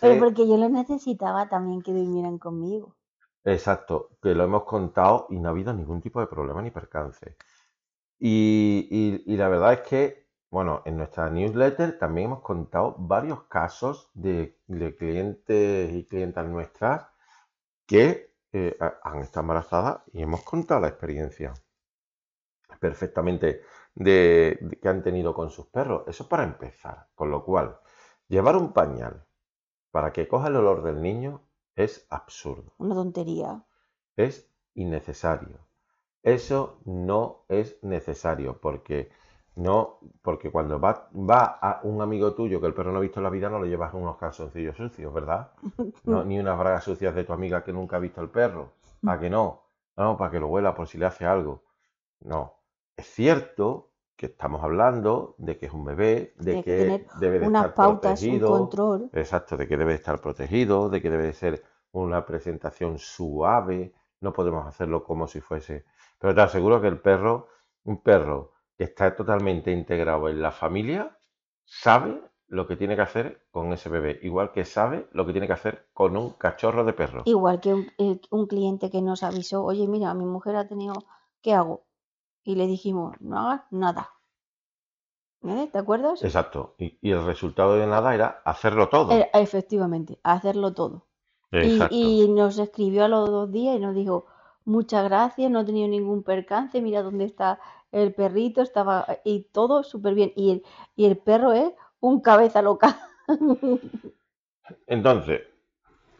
Pero 0.00 0.16
percance. 0.18 0.18
porque 0.20 0.48
yo 0.48 0.56
lo 0.56 0.70
necesitaba 0.70 1.50
también 1.50 1.82
que 1.82 1.92
durmieran 1.92 2.38
conmigo. 2.38 2.96
Exacto, 3.44 4.10
que 4.22 4.34
lo 4.34 4.44
hemos 4.44 4.64
contado 4.64 5.26
y 5.30 5.38
no 5.38 5.48
ha 5.48 5.52
habido 5.52 5.72
ningún 5.72 6.00
tipo 6.02 6.20
de 6.20 6.26
problema 6.26 6.60
ni 6.62 6.70
percance. 6.70 7.36
Y, 8.18 8.88
y- 8.90 9.34
y 9.34 9.36
la 9.38 9.48
verdad 9.48 9.74
es 9.74 9.80
que, 9.82 10.28
bueno, 10.50 10.82
en 10.86 10.96
nuestra 10.98 11.30
newsletter 11.30 11.98
también 11.98 12.26
hemos 12.28 12.42
contado 12.42 12.96
varios 12.98 13.44
casos 13.44 14.10
de, 14.14 14.58
de 14.68 14.96
clientes 14.96 15.92
y 15.94 16.06
clientas 16.06 16.46
nuestras 16.48 17.06
que 17.86 18.34
eh, 18.56 18.76
ha- 18.80 18.98
han 19.02 19.18
estado 19.20 19.42
embarazadas 19.44 20.00
y 20.12 20.22
hemos 20.22 20.42
contado 20.42 20.80
la 20.82 20.88
experiencia 20.88 21.52
perfectamente 22.80 23.62
de, 23.94 24.58
de- 24.60 24.78
que 24.80 24.88
han 24.88 25.02
tenido 25.02 25.34
con 25.34 25.50
sus 25.50 25.66
perros. 25.66 26.02
Eso 26.06 26.22
es 26.24 26.28
para 26.28 26.44
empezar. 26.44 27.08
Con 27.14 27.30
lo 27.30 27.44
cual, 27.44 27.78
llevar 28.28 28.56
un 28.56 28.72
pañal 28.72 29.24
para 29.90 30.12
que 30.12 30.28
coja 30.28 30.48
el 30.48 30.56
olor 30.56 30.82
del 30.82 31.00
niño 31.02 31.42
es 31.76 32.06
absurdo, 32.10 32.72
Una 32.78 32.94
tontería. 32.94 33.64
es 34.16 34.50
innecesario. 34.74 35.58
Eso 36.22 36.80
no 36.84 37.44
es 37.48 37.82
necesario 37.82 38.60
porque 38.60 39.10
no, 39.56 40.00
porque 40.20 40.50
cuando 40.50 40.78
va, 40.78 41.08
va 41.14 41.58
a 41.62 41.80
un 41.84 42.02
amigo 42.02 42.34
tuyo 42.34 42.60
que 42.60 42.66
el 42.66 42.74
perro 42.74 42.92
no 42.92 42.98
ha 42.98 43.00
visto 43.00 43.20
en 43.20 43.24
la 43.24 43.30
vida, 43.30 43.48
no 43.48 43.58
le 43.58 43.68
llevas 43.68 43.94
unos 43.94 44.18
calzoncillos 44.18 44.76
sucios, 44.76 45.12
¿verdad? 45.12 45.50
No, 46.04 46.24
ni 46.24 46.38
unas 46.38 46.58
bragas 46.58 46.84
sucias 46.84 47.14
de 47.14 47.24
tu 47.24 47.32
amiga 47.32 47.64
que 47.64 47.72
nunca 47.72 47.96
ha 47.96 48.00
visto 48.00 48.20
el 48.20 48.28
perro. 48.28 48.72
¿A 49.06 49.18
que 49.18 49.30
no? 49.30 49.62
No, 49.96 50.16
para 50.16 50.30
que 50.30 50.40
lo 50.40 50.48
huela 50.48 50.74
por 50.74 50.86
si 50.86 50.98
le 50.98 51.06
hace 51.06 51.24
algo. 51.24 51.62
No. 52.20 52.54
Es 52.96 53.06
cierto 53.06 53.92
que 54.14 54.26
estamos 54.26 54.62
hablando 54.62 55.34
de 55.38 55.56
que 55.56 55.66
es 55.66 55.72
un 55.72 55.84
bebé, 55.86 56.34
de 56.36 56.62
Tiene 56.62 56.62
que 56.62 57.06
debe 57.18 57.38
de 57.38 57.46
estar 57.46 57.74
pautas, 57.74 58.22
un 58.22 58.28
protegido. 58.28 58.48
control. 58.50 59.10
Exacto, 59.14 59.56
de 59.56 59.66
que 59.66 59.76
debe 59.78 59.94
estar 59.94 60.20
protegido, 60.20 60.90
de 60.90 61.00
que 61.00 61.10
debe 61.10 61.24
de 61.24 61.32
ser 61.32 61.64
una 61.92 62.26
presentación 62.26 62.98
suave. 62.98 63.94
No 64.20 64.34
podemos 64.34 64.66
hacerlo 64.66 65.02
como 65.02 65.26
si 65.26 65.40
fuese. 65.40 65.86
Pero 66.18 66.34
te 66.34 66.42
aseguro 66.42 66.80
que 66.80 66.88
el 66.88 67.00
perro, 67.00 67.48
un 67.84 68.02
perro 68.02 68.55
que 68.76 68.84
está 68.84 69.14
totalmente 69.14 69.72
integrado 69.72 70.28
en 70.28 70.42
la 70.42 70.52
familia, 70.52 71.18
sabe 71.64 72.20
lo 72.48 72.66
que 72.66 72.76
tiene 72.76 72.94
que 72.94 73.02
hacer 73.02 73.46
con 73.50 73.72
ese 73.72 73.88
bebé, 73.88 74.20
igual 74.22 74.52
que 74.52 74.64
sabe 74.64 75.08
lo 75.12 75.26
que 75.26 75.32
tiene 75.32 75.46
que 75.46 75.54
hacer 75.54 75.88
con 75.92 76.16
un 76.16 76.30
cachorro 76.30 76.84
de 76.84 76.92
perro. 76.92 77.22
Igual 77.24 77.60
que 77.60 77.74
un, 77.74 77.90
un 78.30 78.46
cliente 78.46 78.90
que 78.90 79.02
nos 79.02 79.22
avisó, 79.22 79.64
oye, 79.64 79.88
mira, 79.88 80.14
mi 80.14 80.26
mujer 80.26 80.56
ha 80.56 80.68
tenido, 80.68 80.94
¿qué 81.42 81.54
hago? 81.54 81.86
Y 82.44 82.54
le 82.54 82.66
dijimos, 82.66 83.16
no 83.20 83.38
hagas 83.38 83.62
nada. 83.70 84.10
¿Eh? 85.42 85.68
¿Te 85.72 85.78
acuerdas? 85.78 86.22
Exacto. 86.22 86.74
Y, 86.78 86.98
y 87.00 87.10
el 87.10 87.24
resultado 87.24 87.76
de 87.76 87.86
nada 87.86 88.14
era 88.14 88.42
hacerlo 88.44 88.88
todo. 88.88 89.12
Eh, 89.12 89.28
efectivamente, 89.34 90.18
hacerlo 90.22 90.72
todo. 90.72 91.06
Y, 91.52 91.80
y 91.90 92.28
nos 92.28 92.58
escribió 92.58 93.04
a 93.04 93.08
los 93.08 93.30
dos 93.30 93.50
días 93.50 93.76
y 93.76 93.80
nos 93.80 93.94
dijo, 93.94 94.26
muchas 94.64 95.04
gracias, 95.04 95.50
no 95.50 95.60
he 95.60 95.64
tenido 95.64 95.88
ningún 95.88 96.22
percance, 96.22 96.82
mira 96.82 97.02
dónde 97.02 97.24
está 97.24 97.60
el 98.02 98.14
perrito, 98.14 98.62
estaba 98.62 99.06
y 99.24 99.42
todo 99.52 99.82
súper 99.82 100.14
bien. 100.14 100.32
Y 100.36 100.50
el, 100.52 100.64
y 100.96 101.06
el 101.06 101.18
perro 101.18 101.52
es 101.52 101.72
un 102.00 102.20
cabeza 102.20 102.62
loca. 102.62 103.00
Entonces, 104.86 105.42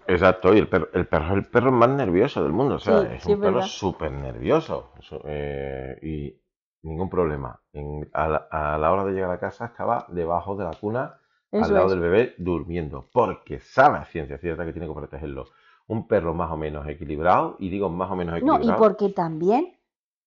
exacto, 0.07 0.55
y 0.55 0.59
el 0.59 0.69
perro, 0.69 0.89
el 0.95 1.07
perro 1.09 1.27
es 1.27 1.33
el 1.35 1.47
perro 1.47 1.73
más 1.73 1.91
nervioso 1.91 2.43
del 2.43 2.53
mundo, 2.53 2.77
o 2.77 2.79
sea, 2.81 3.03
Sí, 3.03 3.15
es 3.15 3.25
sí, 3.25 3.27
un 3.27 3.39
perro 3.39 3.63
súper 3.63 4.13
nervioso. 4.13 4.93
Eh, 5.27 5.99
y 6.03 6.41
ningún 6.89 7.11
problema. 7.11 7.61
En- 7.73 8.09
a 8.15 8.29
la, 8.29 8.49
a 8.51 8.79
la 8.79 8.93
hora 8.93 9.05
de 9.05 9.13
llegar 9.13 9.31
a 9.33 9.41
casa 9.41 9.67
estaba 9.67 10.07
debajo 10.11 10.57
de 10.57 10.65
la 10.65 10.73
cuna, 10.75 11.21
al 11.57 11.75
lado 11.75 11.91
es. 11.91 11.91
del 11.91 12.01
bebé, 12.01 12.35
durmiendo, 12.39 13.09
porque 13.13 13.61
sabe 13.61 13.99
a 13.99 14.05
ciencia 14.07 14.39
cierta 14.39 14.65
que 14.67 14.73
tiene 14.73 14.89
que 14.89 14.95
protegerlo. 14.95 15.47
Un 15.89 16.09
perro 16.09 16.35
más 16.35 16.51
o 16.53 16.57
menos 16.57 16.87
equilibrado, 16.89 17.57
y 17.61 17.71
digo 17.71 17.91
más 17.91 18.11
o 18.11 18.17
menos 18.17 18.39
No, 18.41 18.59
y 18.63 18.73
equilibrado, 18.73 18.73
porque 18.73 19.11
también 19.11 19.76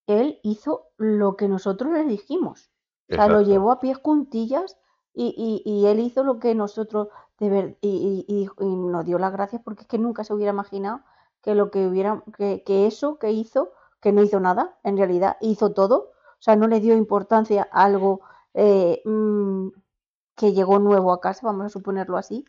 él 0.09 0.39
hizo 0.43 0.87
lo 0.97 1.35
que 1.35 1.47
nosotros 1.47 1.93
le 1.93 2.03
dijimos. 2.05 2.71
O 3.11 3.15
sea, 3.15 3.27
lo 3.27 3.41
llevó 3.41 3.71
a 3.71 3.79
pies 3.79 3.97
juntillas 4.01 4.77
y, 5.13 5.33
y- 5.65 5.69
y 5.69 5.87
él 5.87 5.99
hizo 5.99 6.23
lo 6.23 6.39
que 6.39 6.53
nosotros 6.55 7.09
de 7.39 7.49
ver, 7.49 7.77
y, 7.81 8.47
nos 8.59 9.05
dio 9.05 9.17
las 9.17 9.31
gracias 9.31 9.61
porque 9.63 9.81
es 9.83 9.87
que 9.87 9.97
nunca 9.97 10.23
se 10.23 10.33
hubiera 10.33 10.51
imaginado 10.51 11.01
que 11.41 11.55
lo 11.55 11.71
que 11.71 11.87
hubiera, 11.87 12.23
que, 12.37 12.63
que 12.63 12.85
eso 12.85 13.17
que 13.17 13.31
hizo, 13.31 13.71
que 14.01 14.11
no 14.11 14.21
hizo 14.21 14.39
nada, 14.39 14.77
en 14.83 14.97
realidad 14.97 15.37
hizo 15.41 15.71
todo. 15.73 16.11
O 16.39 16.41
sea, 16.41 16.55
no 16.55 16.67
le 16.67 16.79
dio 16.79 16.95
importancia 16.95 17.67
a 17.71 17.85
algo 17.85 18.21
eh, 18.53 19.01
mm, 19.05 19.69
que 20.35 20.53
llegó 20.53 20.79
nuevo 20.79 21.11
a 21.11 21.21
casa, 21.21 21.45
vamos 21.45 21.65
a 21.65 21.69
suponerlo 21.69 22.17
así, 22.17 22.45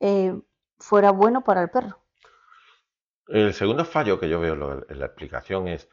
eh, 0.00 0.40
fuera 0.78 1.10
bueno 1.12 1.42
para 1.44 1.62
el 1.62 1.70
perro. 1.70 1.98
El 3.28 3.54
segundo 3.54 3.84
fallo 3.84 4.20
que 4.20 4.28
yo 4.28 4.38
veo 4.40 4.84
en 4.88 4.98
la 5.00 5.06
explicación 5.06 5.68
es, 5.68 5.88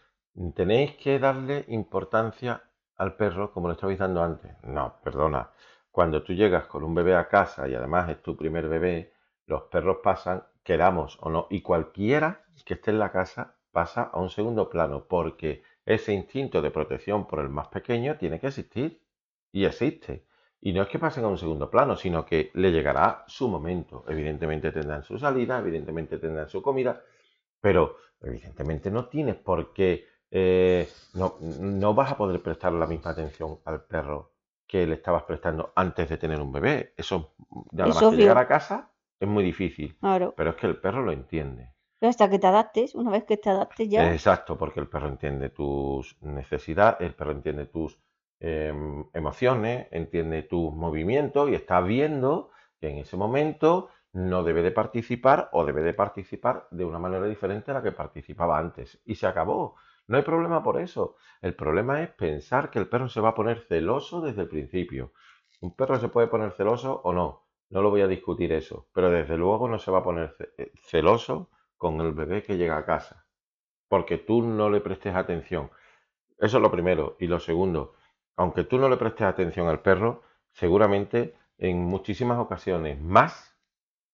tenéis 0.56 0.96
que 0.98 1.20
darle 1.20 1.66
importancia 1.70 2.64
al 2.98 3.16
perro 3.16 3.52
como 3.52 3.68
lo 3.68 3.74
estabais 3.74 4.00
dando 4.00 4.24
antes. 4.24 4.52
No, 4.64 4.96
perdona. 5.04 5.52
Cuando 5.92 6.24
tú 6.24 6.34
llegas 6.34 6.68
con 6.68 6.84
un 6.84 6.96
bebé 6.96 7.16
a 7.16 7.28
casa 7.28 7.68
y 7.68 7.76
además 7.76 8.10
es 8.10 8.22
tu 8.22 8.38
primer 8.38 8.70
bebé, 8.70 9.14
los 9.46 9.64
perros 9.64 9.98
pasan, 10.04 10.44
queramos 10.64 11.18
o 11.22 11.30
no, 11.30 11.48
y 11.50 11.62
cualquiera 11.62 12.46
que 12.64 12.76
esté 12.76 12.92
en 12.92 13.00
la 13.00 13.12
casa 13.12 13.56
pasa 13.72 14.04
a 14.04 14.20
un 14.20 14.30
segundo 14.30 14.70
plano 14.70 15.06
porque 15.08 15.64
ese 15.86 16.14
instinto 16.14 16.62
de 16.62 16.72
protección 16.72 17.28
por 17.28 17.40
el 17.40 17.50
más 17.50 17.68
pequeño 17.68 18.18
tiene 18.18 18.40
que 18.40 18.48
existir 18.48 19.02
y 19.52 19.66
existe. 19.66 20.26
Y 20.62 20.74
no 20.74 20.84
es 20.84 20.90
que 20.90 21.00
pasen 21.00 21.24
a 21.24 21.28
un 21.28 21.40
segundo 21.40 21.70
plano, 21.72 21.96
sino 21.98 22.26
que 22.26 22.52
le 22.54 22.72
llegará 22.72 23.24
su 23.28 23.50
momento. 23.50 24.06
Evidentemente 24.08 24.72
tendrán 24.72 25.04
su 25.04 25.18
salida, 25.18 25.58
evidentemente 25.58 26.20
tendrán 26.20 26.50
su 26.50 26.62
comida, 26.62 27.02
pero 27.60 27.98
evidentemente 28.22 28.92
no 28.92 29.08
tienes 29.08 29.36
por 29.36 29.74
qué, 29.74 30.06
eh, 30.32 30.88
no, 31.14 31.36
no 31.42 31.94
vas 31.94 32.12
a 32.12 32.18
poder 32.18 32.42
prestar 32.42 32.74
la 32.74 32.88
misma 32.88 33.12
atención 33.12 33.60
al 33.66 33.84
perro 33.84 34.32
que 34.66 34.88
le 34.88 34.96
estabas 34.96 35.24
prestando 35.24 35.74
antes 35.76 36.08
de 36.10 36.18
tener 36.18 36.40
un 36.40 36.52
bebé. 36.52 36.94
Eso, 36.96 37.34
nada 37.74 37.90
Es 37.90 37.96
más 37.96 38.06
que 38.06 38.16
llegar 38.16 38.38
a 38.38 38.48
casa, 38.48 38.92
es 39.20 39.28
muy 39.28 39.44
difícil, 39.44 39.98
Claro. 40.00 40.34
pero 40.36 40.52
es 40.52 40.56
que 40.56 40.68
el 40.68 40.78
perro 40.78 41.04
lo 41.04 41.12
entiende. 41.12 41.74
Pero 42.00 42.10
hasta 42.10 42.30
que 42.30 42.40
te 42.40 42.48
adaptes, 42.48 42.96
una 42.96 43.12
vez 43.12 43.26
que 43.26 43.38
te 43.38 43.50
adaptes 43.50 43.90
ya. 43.90 44.12
Exacto, 44.14 44.58
porque 44.58 44.80
el 44.80 44.88
perro 44.88 45.10
entiende 45.10 45.50
tus 45.50 46.18
necesidades, 46.22 47.02
el 47.02 47.14
perro 47.14 47.32
entiende 47.32 47.66
tus 47.68 48.00
em, 48.40 49.06
emociones, 49.14 49.88
entiende 49.92 50.44
tus 50.44 50.74
movimientos 50.74 51.50
y 51.50 51.56
está 51.56 51.82
viendo 51.82 52.50
que 52.80 52.90
en 52.90 52.98
ese 53.00 53.18
momento 53.18 53.90
no 54.14 54.44
debe 54.44 54.64
de 54.64 54.72
participar 54.72 55.50
o 55.52 55.64
debe 55.64 55.84
de 55.84 55.94
participar 55.94 56.68
de 56.72 56.84
una 56.86 56.98
manera 57.00 57.26
diferente 57.28 57.72
a 57.72 57.76
la 57.76 57.84
que 57.84 57.92
participaba 57.92 58.58
antes. 58.58 59.00
Y 59.06 59.16
se 59.16 59.28
acabó. 59.28 59.76
No 60.12 60.18
hay 60.18 60.24
problema 60.24 60.62
por 60.62 60.78
eso. 60.78 61.16
El 61.42 61.56
problema 61.56 62.04
es 62.04 62.10
pensar 62.10 62.70
que 62.70 62.80
el 62.80 62.90
perro 62.90 63.08
se 63.08 63.22
va 63.22 63.30
a 63.30 63.34
poner 63.34 63.62
celoso 63.62 64.20
desde 64.20 64.42
el 64.42 64.50
principio. 64.50 65.14
Un 65.62 65.74
perro 65.74 65.98
se 66.02 66.10
puede 66.10 66.28
poner 66.28 66.52
celoso 66.52 67.00
o 67.06 67.14
no. 67.14 67.46
No 67.70 67.82
lo 67.82 67.92
voy 67.92 68.02
a 68.02 68.10
discutir 68.10 68.52
eso. 68.52 68.90
Pero 68.92 69.10
desde 69.10 69.38
luego 69.38 69.70
no 69.70 69.80
se 69.80 69.90
va 69.90 70.00
a 70.00 70.04
poner 70.04 70.36
eh, 70.58 70.74
celoso 70.84 71.50
con 71.78 72.02
el 72.02 72.12
bebé 72.12 72.44
que 72.44 72.58
llega 72.58 72.76
a 72.76 72.84
casa. 72.84 73.26
Porque 73.88 74.18
tú 74.18 74.42
no 74.42 74.70
le 74.70 74.82
prestes 74.82 75.16
atención. 75.16 75.72
Eso 76.38 76.58
es 76.58 76.62
lo 76.62 76.72
primero. 76.72 77.16
Y 77.22 77.28
lo 77.28 77.40
segundo, 77.40 77.94
aunque 78.36 78.66
tú 78.66 78.80
no 78.80 78.90
le 78.90 78.98
prestes 78.98 79.28
atención 79.28 79.70
al 79.70 79.80
perro, 79.80 80.24
seguramente 80.52 81.36
en 81.58 81.86
muchísimas 81.86 82.38
ocasiones 82.38 83.00
más 83.00 83.58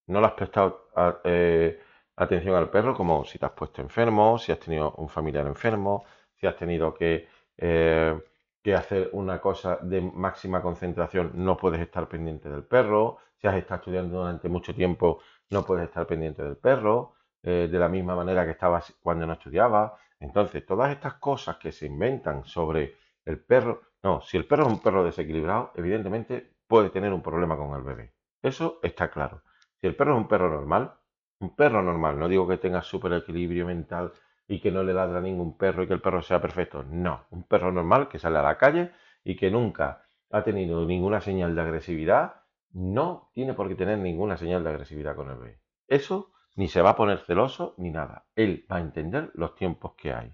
no 0.06 0.22
le 0.22 0.27
has 0.27 0.34
prestado 0.34 0.92
eh, 1.24 1.82
atención 2.18 2.56
al 2.56 2.70
perro, 2.70 2.96
como 2.96 3.24
si 3.24 3.40
te 3.40 3.46
has 3.46 3.52
puesto 3.54 3.82
enfermo, 3.82 4.38
si 4.38 4.52
has 4.52 4.60
tenido 4.60 4.92
un 4.98 5.08
familiar 5.08 5.46
enfermo, 5.48 6.04
si 6.36 6.48
has 6.48 6.56
tenido 6.58 6.94
que, 6.94 7.28
eh, 7.58 8.20
que 8.62 8.76
hacer 8.76 9.10
una 9.14 9.40
cosa 9.40 9.78
de 9.82 10.02
máxima 10.02 10.62
concentración, 10.62 11.32
no 11.36 11.56
puedes 11.56 11.80
estar 11.80 12.08
pendiente 12.10 12.50
del 12.50 12.64
perro, 12.64 13.20
si 13.38 13.48
has 13.48 13.56
estado 13.56 13.80
estudiando 13.80 14.20
durante 14.20 14.50
mucho 14.50 14.74
tiempo, 14.74 15.20
no 15.52 15.64
puedes 15.64 15.86
estar 15.86 16.06
pendiente 16.08 16.44
del 16.44 16.58
perro, 16.58 17.14
eh, 17.44 17.70
de 17.72 17.80
la 17.80 17.88
misma 17.88 18.16
manera 18.16 18.46
que 18.46 18.52
estabas 18.52 18.94
cuando 19.02 19.26
no 19.28 19.34
estudiabas. 19.34 19.94
Entonces, 20.20 20.66
todas 20.66 20.92
estas 20.92 21.14
cosas 21.16 21.58
que 21.58 21.72
se 21.72 21.86
inventan 21.86 22.44
sobre 22.44 22.96
el 23.26 23.40
perro, 23.40 23.82
no, 24.02 24.22
si 24.22 24.38
el 24.38 24.48
perro 24.48 24.64
es 24.64 24.70
un 24.74 24.82
perro 24.82 25.04
desequilibrado, 25.04 25.72
evidentemente 25.76 26.56
puede 26.68 26.90
tener 26.90 27.14
un 27.14 27.22
problema 27.22 27.56
con 27.56 27.76
el 27.76 27.84
bebé. 27.84 28.14
Eso 28.42 28.80
está 28.82 29.10
claro. 29.12 29.44
Si 29.80 29.86
el 29.86 29.96
perro 29.96 30.14
es 30.14 30.18
un 30.18 30.28
perro 30.28 30.50
normal, 30.50 30.97
un 31.39 31.56
perro 31.56 31.82
normal, 31.82 32.20
no 32.20 32.27
digo 32.27 32.48
que 32.48 32.58
tenga 32.58 32.82
súper 32.82 33.13
equilibrio 33.13 33.65
mental 33.65 34.13
y 34.48 34.60
que 34.60 34.72
no 34.72 34.84
le 34.84 34.94
ladra 34.94 35.20
a 35.20 35.22
ningún 35.22 35.58
perro 35.58 35.84
y 35.84 35.88
que 35.88 35.94
el 35.94 36.01
perro 36.01 36.22
sea 36.22 36.41
perfecto, 36.41 36.84
no, 36.84 37.25
un 37.32 37.44
perro 37.44 37.72
normal 37.72 38.08
que 38.08 38.20
sale 38.20 38.38
a 38.39 38.44
la 38.44 38.58
calle 38.58 38.91
y 39.24 39.36
que 39.36 39.51
nunca 39.51 40.03
ha 40.32 40.44
tenido 40.44 40.86
ninguna 40.86 41.22
señal 41.22 41.56
de 41.56 41.62
agresividad, 41.62 42.41
no 42.72 43.29
tiene 43.34 43.53
por 43.53 43.67
qué 43.67 43.75
tener 43.75 43.98
ninguna 43.98 44.38
señal 44.38 44.63
de 44.63 44.70
agresividad 44.70 45.15
con 45.15 45.29
el 45.29 45.38
bebé. 45.38 45.60
Eso 45.88 46.32
ni 46.56 46.67
se 46.67 46.82
va 46.82 46.91
a 46.91 46.96
poner 46.96 47.20
celoso 47.20 47.75
ni 47.77 47.91
nada. 47.91 48.25
Él 48.36 48.65
va 48.72 48.77
a 48.77 48.82
entender 48.82 49.32
los 49.36 49.56
tiempos 49.56 49.94
que 49.96 50.13
hay. 50.13 50.34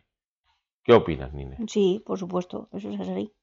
¿Qué 0.84 0.94
opinas, 0.94 1.34
Nine? 1.34 1.58
Sí, 1.68 2.02
por 2.06 2.18
supuesto, 2.18 2.70
eso 2.72 2.90
es 2.90 3.00
así. 3.00 3.34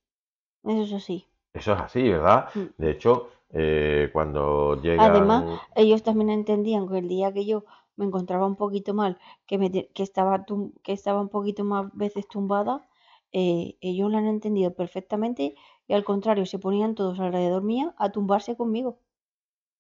Eso 0.64 0.82
es 0.82 0.92
así. 0.92 1.26
Eso 1.52 1.72
es 1.72 1.80
así, 1.80 2.08
¿verdad? 2.08 2.48
Mm. 2.54 2.60
De 2.78 2.90
hecho, 2.90 3.30
eh, 3.52 4.10
cuando 4.12 4.80
llegan... 4.80 5.10
Además, 5.10 5.60
ellos 5.74 6.02
también 6.02 6.30
entendían 6.30 6.88
que 6.88 6.98
el 6.98 7.08
día 7.08 7.32
que 7.32 7.44
yo 7.44 7.64
me 7.96 8.06
encontraba 8.06 8.46
un 8.46 8.56
poquito 8.56 8.94
mal, 8.94 9.18
que, 9.46 9.58
me, 9.58 9.70
que, 9.70 10.02
estaba, 10.02 10.44
que 10.82 10.92
estaba 10.92 11.20
un 11.20 11.28
poquito 11.28 11.64
más 11.64 11.94
veces 11.94 12.26
tumbada, 12.28 12.86
eh, 13.32 13.76
ellos 13.80 14.10
lo 14.10 14.18
han 14.18 14.26
entendido 14.26 14.74
perfectamente 14.74 15.54
y 15.86 15.94
al 15.94 16.04
contrario, 16.04 16.46
se 16.46 16.58
ponían 16.58 16.94
todos 16.94 17.18
alrededor 17.20 17.62
mía 17.62 17.94
a 17.98 18.10
tumbarse 18.10 18.56
conmigo. 18.56 19.00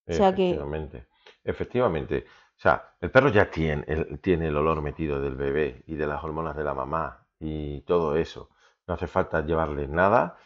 O 0.08 0.12
sea 0.12 0.30
efectivamente, 0.30 1.06
efectivamente. 1.44 2.24
O 2.56 2.60
sea, 2.60 2.94
el 3.00 3.10
perro 3.10 3.30
ya 3.30 3.50
tiene 3.50 3.84
el, 3.86 4.18
tiene 4.20 4.48
el 4.48 4.56
olor 4.56 4.82
metido 4.82 5.20
del 5.20 5.36
bebé 5.36 5.82
y 5.86 5.94
de 5.94 6.06
las 6.06 6.22
hormonas 6.22 6.56
de 6.56 6.64
la 6.64 6.74
mamá 6.74 7.26
y 7.38 7.80
todo 7.82 8.16
eso. 8.16 8.50
No 8.86 8.94
hace 8.94 9.06
falta 9.06 9.44
llevarle 9.46 9.86
nada 9.86 10.36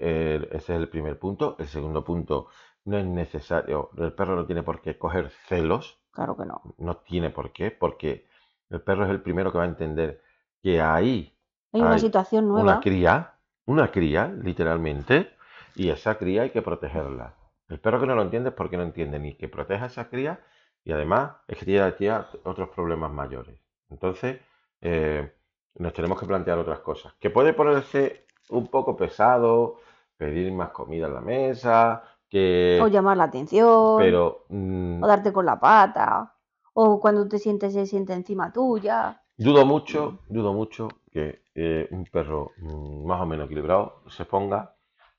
ese 0.00 0.54
es 0.56 0.70
el 0.70 0.88
primer 0.88 1.18
punto. 1.18 1.56
El 1.58 1.66
segundo 1.66 2.04
punto, 2.04 2.48
no 2.84 2.98
es 2.98 3.04
necesario, 3.04 3.90
el 3.96 4.12
perro 4.12 4.36
no 4.36 4.46
tiene 4.46 4.62
por 4.62 4.80
qué 4.80 4.98
coger 4.98 5.30
celos. 5.46 5.98
Claro 6.10 6.36
que 6.36 6.44
no. 6.44 6.60
No 6.78 6.96
tiene 6.98 7.30
por 7.30 7.52
qué, 7.52 7.70
porque 7.70 8.26
el 8.70 8.80
perro 8.80 9.04
es 9.04 9.10
el 9.10 9.22
primero 9.22 9.52
que 9.52 9.58
va 9.58 9.64
a 9.64 9.68
entender 9.68 10.20
que 10.62 10.80
ahí 10.80 11.34
hay 11.72 11.80
una 11.80 11.98
situación 11.98 12.48
nueva. 12.48 12.62
Una 12.62 12.80
cría, 12.80 13.34
una 13.64 13.90
cría, 13.90 14.28
literalmente, 14.28 15.30
y 15.74 15.88
esa 15.88 16.16
cría 16.16 16.42
hay 16.42 16.50
que 16.50 16.62
protegerla. 16.62 17.34
El 17.68 17.80
perro 17.80 18.00
que 18.00 18.06
no 18.06 18.14
lo 18.14 18.22
entiende 18.22 18.50
es 18.50 18.54
porque 18.54 18.76
no 18.76 18.82
entiende 18.82 19.18
ni 19.18 19.34
que 19.34 19.48
proteja 19.48 19.84
a 19.84 19.86
esa 19.86 20.08
cría 20.10 20.40
y 20.84 20.92
además 20.92 21.32
es 21.48 21.58
que 21.58 21.64
tiene 21.64 22.24
otros 22.44 22.68
problemas 22.70 23.10
mayores. 23.10 23.56
Entonces, 23.88 24.40
eh, 24.80 25.32
nos 25.76 25.92
tenemos 25.94 26.20
que 26.20 26.26
plantear 26.26 26.58
otras 26.58 26.80
cosas. 26.80 27.14
Que 27.18 27.30
puede 27.30 27.54
ponerse 27.54 28.26
un 28.50 28.66
poco 28.66 28.96
pesado, 28.96 29.80
pedir 30.22 30.52
más 30.52 30.70
comida 30.70 31.08
en 31.08 31.14
la 31.14 31.20
mesa, 31.20 32.04
que... 32.28 32.78
O 32.80 32.86
llamar 32.86 33.16
la 33.16 33.24
atención, 33.24 33.98
pero... 33.98 34.44
Mm, 34.50 35.02
o 35.02 35.06
darte 35.08 35.32
con 35.32 35.44
la 35.44 35.58
pata, 35.58 36.32
o 36.74 37.00
cuando 37.00 37.26
te 37.26 37.40
sientes 37.40 37.72
se 37.72 37.86
siente 37.86 38.12
encima 38.12 38.52
tuya. 38.52 39.20
Dudo 39.36 39.66
mucho, 39.66 40.20
dudo 40.28 40.52
mucho 40.52 40.86
que 41.10 41.42
eh, 41.56 41.88
un 41.90 42.04
perro 42.04 42.52
mm, 42.58 43.04
más 43.04 43.20
o 43.20 43.26
menos 43.26 43.46
equilibrado 43.46 44.02
se 44.10 44.24
ponga 44.24 44.76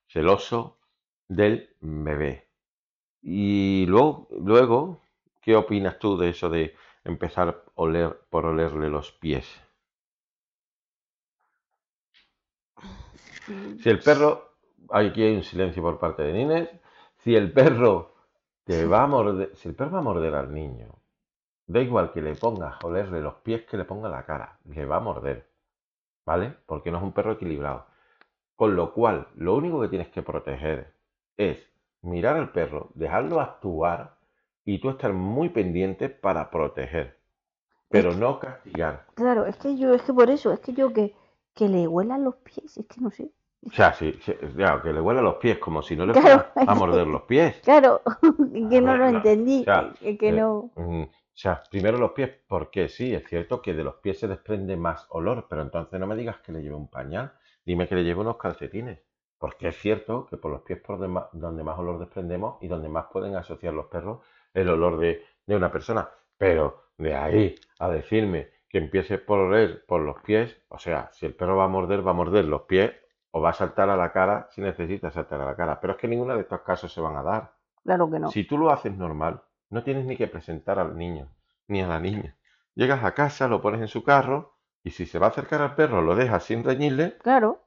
celoso 0.07 0.77
del 1.27 1.75
bebé. 1.81 2.47
Y 3.21 3.85
luego, 3.87 4.29
luego, 4.31 5.01
¿qué 5.41 5.57
opinas 5.57 5.99
tú 5.99 6.17
de 6.17 6.29
eso 6.29 6.49
de 6.49 6.75
empezar 7.03 7.49
a 7.49 7.57
oler 7.75 8.21
por 8.29 8.45
olerle 8.45 8.89
los 8.89 9.11
pies? 9.11 9.45
Si 13.81 13.89
el 13.89 13.99
perro, 13.99 14.52
aquí 14.89 15.23
hay 15.23 15.35
un 15.35 15.43
silencio 15.43 15.81
por 15.81 15.99
parte 15.99 16.23
de 16.23 16.33
Nines, 16.33 16.69
si 17.17 17.35
el 17.35 17.51
perro 17.51 18.13
te 18.63 18.85
va 18.85 19.03
a 19.03 19.07
morder, 19.07 19.55
si 19.55 19.69
el 19.69 19.75
perro 19.75 19.91
va 19.91 19.99
a 19.99 20.03
morder 20.03 20.35
al 20.35 20.53
niño, 20.53 20.87
da 21.67 21.81
igual 21.81 22.11
que 22.11 22.21
le 22.21 22.35
pongas 22.35 22.75
a 22.81 22.87
olerle 22.87 23.21
los 23.21 23.35
pies 23.35 23.63
que 23.65 23.77
le 23.77 23.85
ponga 23.85 24.09
la 24.09 24.25
cara, 24.25 24.57
le 24.65 24.85
va 24.85 24.97
a 24.97 25.01
morder, 25.01 25.47
¿vale? 26.25 26.53
Porque 26.65 26.91
no 26.91 26.97
es 26.97 27.03
un 27.03 27.13
perro 27.13 27.33
equilibrado. 27.33 27.85
Con 28.55 28.75
lo 28.75 28.93
cual, 28.93 29.27
lo 29.35 29.55
único 29.55 29.81
que 29.81 29.87
tienes 29.87 30.09
que 30.09 30.21
proteger 30.21 30.93
es 31.37 31.57
mirar 32.01 32.37
al 32.37 32.51
perro, 32.51 32.89
dejarlo 32.93 33.39
actuar 33.39 34.17
y 34.65 34.79
tú 34.79 34.89
estar 34.89 35.13
muy 35.13 35.49
pendiente 35.49 36.09
para 36.09 36.49
proteger, 36.49 37.17
pero 37.89 38.13
no 38.13 38.39
castigar. 38.39 39.05
Claro, 39.15 39.45
es 39.45 39.57
que 39.57 39.77
yo, 39.77 39.93
es 39.93 40.01
que 40.03 40.13
por 40.13 40.29
eso, 40.29 40.51
es 40.51 40.59
que 40.59 40.73
yo 40.73 40.93
que 40.93 41.15
que 41.53 41.69
le 41.69 41.87
huelan 41.87 42.23
los 42.23 42.35
pies, 42.37 42.77
es 42.77 42.85
que 42.87 42.99
no 43.01 43.11
sé. 43.11 43.31
O 43.65 43.71
sea, 43.71 43.93
sí, 43.93 44.19
claro, 44.55 44.81
que 44.81 44.91
le 44.91 44.99
huelan 44.99 45.23
los 45.23 45.35
pies, 45.35 45.57
como 45.57 45.81
si 45.81 45.95
no 45.95 46.05
le 46.05 46.13
fuera 46.13 46.51
a 46.55 46.75
morder 46.75 47.07
los 47.07 47.23
pies. 47.23 47.61
Claro, 47.63 48.01
que 48.69 48.81
no 48.81 48.97
lo 48.97 49.07
entendí, 49.07 49.65
que, 49.65 50.17
eh, 50.29 50.31
no... 50.31 50.71
O 50.75 51.35
sea, 51.35 51.63
primero 51.71 51.97
los 51.97 52.11
pies, 52.11 52.29
porque 52.47 52.87
sí, 52.89 53.13
es 53.13 53.27
cierto 53.27 53.61
que 53.61 53.73
de 53.73 53.83
los 53.83 53.95
pies 53.95 54.19
se 54.19 54.27
desprende 54.27 54.77
más 54.77 55.07
olor, 55.09 55.47
pero 55.49 55.63
entonces 55.63 55.99
no 55.99 56.05
me 56.05 56.15
digas 56.15 56.37
que 56.37 56.51
le 56.51 56.61
lleve 56.61 56.75
un 56.75 56.89
pañal, 56.89 57.33
dime 57.65 57.87
que 57.87 57.95
le 57.95 58.03
lleve 58.03 58.21
unos 58.21 58.37
calcetines, 58.37 58.99
porque 59.39 59.69
es 59.69 59.77
cierto 59.77 60.27
que 60.27 60.37
por 60.37 60.51
los 60.51 60.61
pies 60.61 60.79
por 60.79 60.99
donde 60.99 61.63
más 61.63 61.79
olor 61.79 61.97
desprendemos 61.97 62.57
y 62.61 62.67
donde 62.67 62.87
más 62.87 63.05
pueden 63.11 63.35
asociar 63.35 63.73
los 63.73 63.87
perros 63.87 64.19
el 64.53 64.69
olor 64.69 64.99
de, 64.99 65.25
de 65.47 65.55
una 65.55 65.71
persona, 65.71 66.07
pero 66.37 66.83
de 66.99 67.15
ahí 67.15 67.55
a 67.79 67.89
decirme 67.89 68.49
que 68.69 68.77
empiece 68.77 69.17
por 69.17 69.39
oler 69.39 69.85
por 69.87 70.01
los 70.01 70.21
pies, 70.21 70.61
o 70.69 70.77
sea, 70.77 71.09
si 71.13 71.25
el 71.25 71.33
perro 71.33 71.57
va 71.57 71.65
a 71.65 71.67
morder, 71.67 72.05
va 72.05 72.11
a 72.11 72.15
morder 72.15 72.45
los 72.45 72.63
pies 72.63 72.91
o 73.35 73.41
va 73.41 73.49
a 73.49 73.53
saltar 73.53 73.89
a 73.89 73.97
la 73.97 74.11
cara 74.11 74.47
si 74.51 74.61
necesita 74.61 75.09
saltar 75.09 75.41
a 75.41 75.45
la 75.45 75.55
cara. 75.55 75.79
Pero 75.81 75.93
es 75.93 75.99
que 75.99 76.07
ninguno 76.07 76.35
de 76.35 76.41
estos 76.41 76.61
casos 76.61 76.93
se 76.93 77.01
van 77.01 77.17
a 77.17 77.23
dar. 77.23 77.53
Claro 77.83 78.09
que 78.09 78.19
no. 78.19 78.29
Si 78.29 78.43
tú 78.43 78.57
lo 78.57 78.71
haces 78.71 78.95
normal, 78.95 79.41
no 79.69 79.83
tienes 79.83 80.05
ni 80.05 80.15
que 80.15 80.27
presentar 80.27 80.77
al 80.77 80.95
niño 80.95 81.27
ni 81.67 81.81
a 81.81 81.87
la 81.87 81.99
niña. 81.99 82.37
Llegas 82.75 83.03
a 83.03 83.13
casa, 83.13 83.47
lo 83.47 83.61
pones 83.61 83.81
en 83.81 83.87
su 83.87 84.03
carro 84.03 84.53
y 84.83 84.91
si 84.91 85.07
se 85.07 85.17
va 85.17 85.27
a 85.27 85.29
acercar 85.29 85.61
al 85.61 85.73
perro, 85.73 86.01
lo 86.01 86.15
dejas 86.15 86.43
sin 86.43 86.63
reñirle. 86.63 87.17
Claro. 87.17 87.63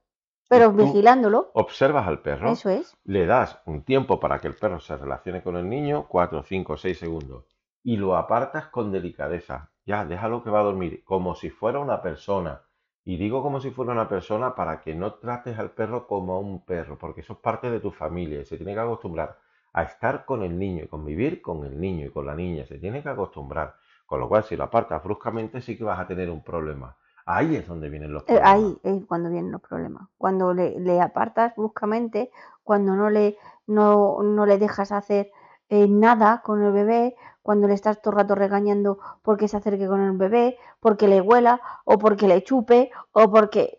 Pero 0.49 0.71
vigilándolo. 0.71 1.51
Observas 1.55 2.07
al 2.07 2.21
perro. 2.21 2.53
Eso 2.53 2.71
es. 2.71 2.97
Le 3.03 3.27
das 3.27 3.61
un 3.67 3.83
tiempo 3.83 4.21
para 4.21 4.39
que 4.39 4.47
el 4.47 4.55
perro 4.55 4.79
se 4.79 4.97
relacione 4.97 5.43
con 5.43 5.57
el 5.57 5.69
niño, 5.69 6.07
4, 6.09 6.45
5, 6.45 6.77
6 6.77 6.99
segundos. 6.99 7.45
Y 7.83 7.97
lo 7.97 8.17
apartas 8.17 8.67
con 8.69 8.93
delicadeza. 8.93 9.71
Ya, 9.85 10.05
déjalo 10.05 10.45
que 10.45 10.51
va 10.51 10.61
a 10.61 10.65
dormir, 10.65 11.03
como 11.05 11.35
si 11.35 11.51
fuera 11.51 11.81
una 11.81 12.03
persona. 12.03 12.63
Y 13.07 13.17
digo 13.17 13.41
como 13.41 13.61
si 13.61 13.71
fuera 13.71 13.93
una 13.93 14.09
persona 14.09 14.57
para 14.57 14.81
que 14.81 14.93
no 14.93 15.15
trates 15.15 15.57
al 15.61 15.71
perro 15.71 16.09
como 16.09 16.41
un 16.41 16.65
perro, 16.65 16.99
porque 16.99 17.21
eso 17.21 17.35
es 17.35 17.39
parte 17.39 17.71
de 17.71 17.79
tu 17.79 17.93
familia 17.93 18.41
y 18.41 18.45
se 18.45 18.57
tiene 18.57 18.75
que 18.75 18.81
acostumbrar 18.81 19.39
a 19.73 19.85
estar 19.85 20.25
con 20.25 20.43
el 20.43 20.59
niño 20.59 20.83
y 20.83 20.89
convivir 20.89 21.41
con 21.41 21.65
el 21.65 21.81
niño 21.81 22.07
y 22.07 22.11
con 22.11 22.27
la 22.27 22.35
niña. 22.35 22.67
Se 22.67 22.79
tiene 22.79 23.05
que 23.05 23.09
acostumbrar. 23.09 23.77
Con 24.07 24.19
lo 24.19 24.29
cual, 24.29 24.43
si 24.43 24.57
lo 24.57 24.65
apartas 24.65 25.05
bruscamente, 25.05 25.61
sí 25.61 25.79
que 25.79 25.85
vas 25.85 26.01
a 26.01 26.07
tener 26.09 26.31
un 26.31 26.43
problema. 26.43 26.97
Ahí 27.27 27.55
es 27.55 27.69
donde 27.69 27.89
vienen 27.89 28.13
los 28.13 28.23
eh, 28.25 28.27
problemas. 28.27 28.53
ahí 28.53 28.79
es 28.83 29.05
cuando 29.07 29.31
vienen 29.31 29.53
los 29.53 29.61
problemas. 29.61 30.09
Cuando 30.19 30.53
le, 30.53 31.01
apartas 31.01 31.55
bruscamente, 31.57 32.33
cuando 32.65 32.97
no 32.97 33.09
le, 33.09 33.39
no, 33.69 34.21
no 34.21 34.47
le 34.47 34.59
dejas 34.59 34.91
hacer 34.91 35.31
eh, 35.69 35.87
nada 35.89 36.43
con 36.43 36.61
el 36.65 36.73
bebé, 36.73 37.17
cuando 37.47 37.69
le 37.69 37.75
estás 37.75 38.03
todo 38.03 38.11
el 38.11 38.17
rato 38.17 38.35
regañando 38.35 38.99
porque 39.23 39.47
se 39.47 39.57
acerque 39.57 39.87
con 39.87 40.01
el 40.01 40.17
bebé, 40.17 40.59
porque 40.81 41.07
le 41.07 41.21
huela, 41.21 41.61
o 41.85 41.97
porque 41.97 42.27
le 42.27 42.43
chupe, 42.43 42.91
o 43.13 43.31
porque 43.31 43.79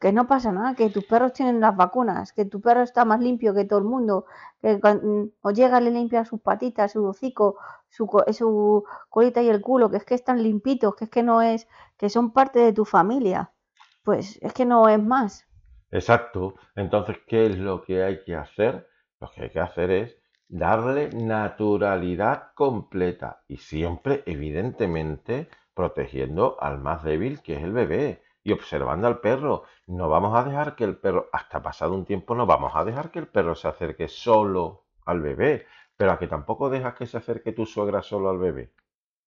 que 0.00 0.12
no 0.12 0.26
pasa 0.26 0.50
nada, 0.50 0.74
que 0.74 0.90
tus 0.90 1.04
perros 1.04 1.32
tienen 1.32 1.60
las 1.60 1.76
vacunas, 1.76 2.32
que 2.32 2.44
tu 2.44 2.60
perro 2.60 2.82
está 2.82 3.04
más 3.04 3.20
limpio 3.20 3.54
que 3.54 3.64
todo 3.64 3.78
el 3.78 3.84
mundo, 3.84 4.26
que 4.60 4.80
cuando, 4.80 5.28
o 5.40 5.52
llega 5.52 5.80
le 5.80 5.92
limpia 5.92 6.24
sus 6.24 6.40
patitas, 6.40 6.92
su 6.92 7.06
hocico, 7.06 7.58
su, 7.88 8.10
su 8.32 8.84
colita 9.08 9.40
y 9.40 9.50
el 9.50 9.60
culo, 9.60 9.88
que 9.88 9.98
es 9.98 10.04
que 10.04 10.16
están 10.16 10.42
limpitos, 10.42 10.96
que 10.96 11.04
es 11.04 11.10
que 11.10 11.22
no 11.22 11.42
es, 11.42 11.68
que 11.96 12.10
son 12.10 12.32
parte 12.32 12.58
de 12.58 12.72
tu 12.72 12.84
familia. 12.84 13.52
Pues 14.02 14.36
es 14.42 14.52
que 14.52 14.64
no 14.64 14.88
es 14.88 15.00
más. 15.00 15.46
Exacto. 15.92 16.54
Entonces, 16.74 17.18
¿qué 17.28 17.46
es 17.46 17.56
lo 17.56 17.82
que 17.82 18.02
hay 18.02 18.24
que 18.24 18.34
hacer? 18.34 18.88
Lo 19.20 19.30
que 19.30 19.44
hay 19.44 19.50
que 19.50 19.60
hacer 19.60 19.90
es 19.92 20.16
darle 20.48 21.10
naturalidad 21.10 22.52
completa 22.54 23.42
y 23.48 23.58
siempre, 23.58 24.22
evidentemente, 24.26 25.48
protegiendo 25.74 26.56
al 26.60 26.78
más 26.78 27.04
débil, 27.04 27.42
que 27.42 27.56
es 27.56 27.62
el 27.62 27.72
bebé 27.72 28.22
y 28.42 28.52
observando 28.52 29.06
al 29.08 29.20
perro. 29.20 29.64
No 29.86 30.08
vamos 30.08 30.36
a 30.36 30.44
dejar 30.44 30.76
que 30.76 30.84
el 30.84 30.96
perro, 30.96 31.28
hasta 31.32 31.62
pasado 31.62 31.94
un 31.94 32.04
tiempo, 32.04 32.34
no 32.34 32.46
vamos 32.46 32.72
a 32.74 32.84
dejar 32.84 33.10
que 33.10 33.18
el 33.18 33.28
perro 33.28 33.54
se 33.54 33.68
acerque 33.68 34.08
solo 34.08 34.84
al 35.04 35.20
bebé, 35.20 35.66
pero 35.96 36.12
a 36.12 36.18
que 36.18 36.28
tampoco 36.28 36.70
dejas 36.70 36.94
que 36.94 37.06
se 37.06 37.16
acerque 37.18 37.52
tu 37.52 37.66
suegra 37.66 38.02
solo 38.02 38.30
al 38.30 38.38
bebé. 38.38 38.72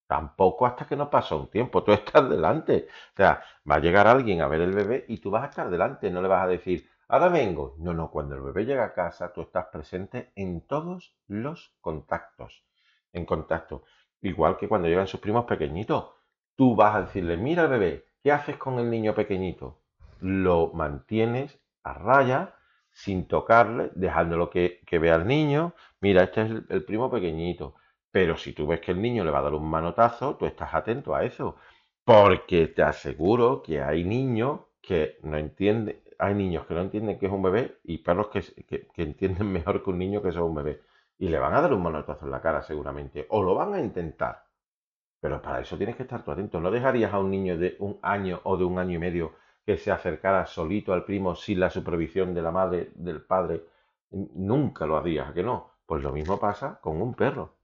Tampoco 0.07 0.65
hasta 0.65 0.85
que 0.87 0.95
no 0.97 1.09
pasa 1.09 1.35
un 1.35 1.49
tiempo, 1.49 1.83
tú 1.83 1.91
estás 1.93 2.29
delante. 2.29 2.87
O 3.13 3.17
sea, 3.17 3.43
va 3.69 3.75
a 3.75 3.79
llegar 3.79 4.07
alguien 4.07 4.41
a 4.41 4.47
ver 4.47 4.61
el 4.61 4.73
bebé 4.73 5.05
y 5.07 5.17
tú 5.19 5.31
vas 5.31 5.43
a 5.43 5.49
estar 5.49 5.69
delante, 5.69 6.09
no 6.11 6.21
le 6.21 6.27
vas 6.27 6.43
a 6.43 6.47
decir, 6.47 6.89
ahora 7.09 7.27
vengo. 7.27 7.75
No, 7.79 7.93
no, 7.93 8.09
cuando 8.09 8.35
el 8.35 8.41
bebé 8.41 8.65
llega 8.65 8.85
a 8.85 8.93
casa, 8.93 9.33
tú 9.33 9.41
estás 9.41 9.65
presente 9.65 10.31
en 10.35 10.61
todos 10.61 11.13
los 11.27 11.73
contactos. 11.81 12.63
En 13.11 13.25
contacto. 13.25 13.83
Igual 14.21 14.55
que 14.57 14.69
cuando 14.69 14.87
llegan 14.87 15.07
sus 15.07 15.19
primos 15.19 15.45
pequeñitos. 15.45 16.11
Tú 16.55 16.75
vas 16.75 16.95
a 16.95 17.01
decirle, 17.01 17.35
mira 17.37 17.63
el 17.63 17.69
bebé, 17.69 18.09
¿Qué 18.23 18.33
haces 18.33 18.57
con 18.57 18.79
el 18.79 18.89
niño 18.89 19.15
pequeñito? 19.15 19.79
Lo 20.19 20.71
mantienes 20.73 21.57
a 21.83 21.93
raya 21.93 22.55
sin 22.91 23.27
tocarle, 23.27 23.91
dejándolo 23.95 24.49
que, 24.49 24.81
que 24.85 24.99
vea 24.99 25.15
al 25.15 25.25
niño. 25.25 25.73
Mira, 26.01 26.23
este 26.23 26.41
es 26.41 26.51
el, 26.69 26.83
primo 26.83 27.09
pequeñito. 27.09 27.75
Pero 28.11 28.35
si 28.35 28.51
tú 28.53 28.67
ves 28.67 28.81
que 28.81 28.91
el 28.91 29.01
niño 29.01 29.23
le 29.23 29.31
va 29.31 29.39
a 29.39 29.43
dar 29.43 29.53
un 29.53 29.69
manotazo, 29.69 30.35
tú 30.35 30.45
estás 30.45 30.73
atento 30.73 31.15
a 31.15 31.23
eso. 31.23 31.55
Porque 32.03 32.67
te 32.67 32.83
aseguro 32.83 33.63
que 33.63 33.81
hay 33.81 34.03
niños 34.03 34.61
que 34.81 35.17
no 35.23 35.37
entienden, 35.37 36.01
hay 36.19 36.35
niños 36.35 36.65
que 36.67 36.73
no 36.73 36.81
entienden 36.81 37.17
que 37.17 37.25
es 37.25 37.31
un 37.31 37.41
bebé 37.41 37.79
y 37.83 37.99
perros 37.99 38.27
que, 38.27 38.43
que 38.93 39.01
entienden 39.01 39.51
mejor 39.51 39.83
que 39.83 39.89
un 39.89 39.97
niño 39.97 40.21
que 40.21 40.29
es 40.29 40.35
un 40.35 40.53
bebé. 40.53 40.81
Y 41.17 41.29
le 41.29 41.39
van 41.39 41.53
a 41.53 41.61
dar 41.61 41.73
un 41.73 41.81
manotazo 41.81 42.25
en 42.25 42.31
la 42.31 42.41
cara 42.41 42.61
seguramente. 42.61 43.25
O 43.29 43.41
lo 43.41 43.55
van 43.55 43.73
a 43.73 43.79
intentar. 43.79 44.45
Pero 45.19 45.41
para 45.41 45.59
eso 45.59 45.77
tienes 45.77 45.95
que 45.95 46.03
estar 46.03 46.23
tú 46.23 46.31
atento. 46.31 46.59
No 46.59 46.71
dejarías 46.71 47.13
a 47.13 47.19
un 47.19 47.31
niño 47.31 47.57
de 47.57 47.75
un 47.79 47.99
año 48.01 48.39
o 48.43 48.55
de 48.55 48.63
un 48.63 48.79
año 48.79 48.95
y 48.95 48.99
medio 48.99 49.33
que 49.65 49.77
se 49.77 49.91
acercara 49.91 50.45
solito 50.45 50.93
al 50.93 51.03
primo 51.03 51.35
sin 51.35 51.59
la 51.59 51.69
supervisión 51.69 52.33
de 52.33 52.41
la 52.41 52.51
madre, 52.51 52.91
del 52.95 53.21
padre. 53.21 53.65
Nunca 54.11 54.85
lo 54.85 54.97
harías, 54.97 55.29
¿a 55.29 55.33
que 55.33 55.43
no? 55.43 55.71
Pues 55.85 56.03
lo 56.03 56.11
mismo 56.11 56.39
pasa 56.39 56.79
con 56.81 57.01
un 57.01 57.13
perro. 57.13 57.55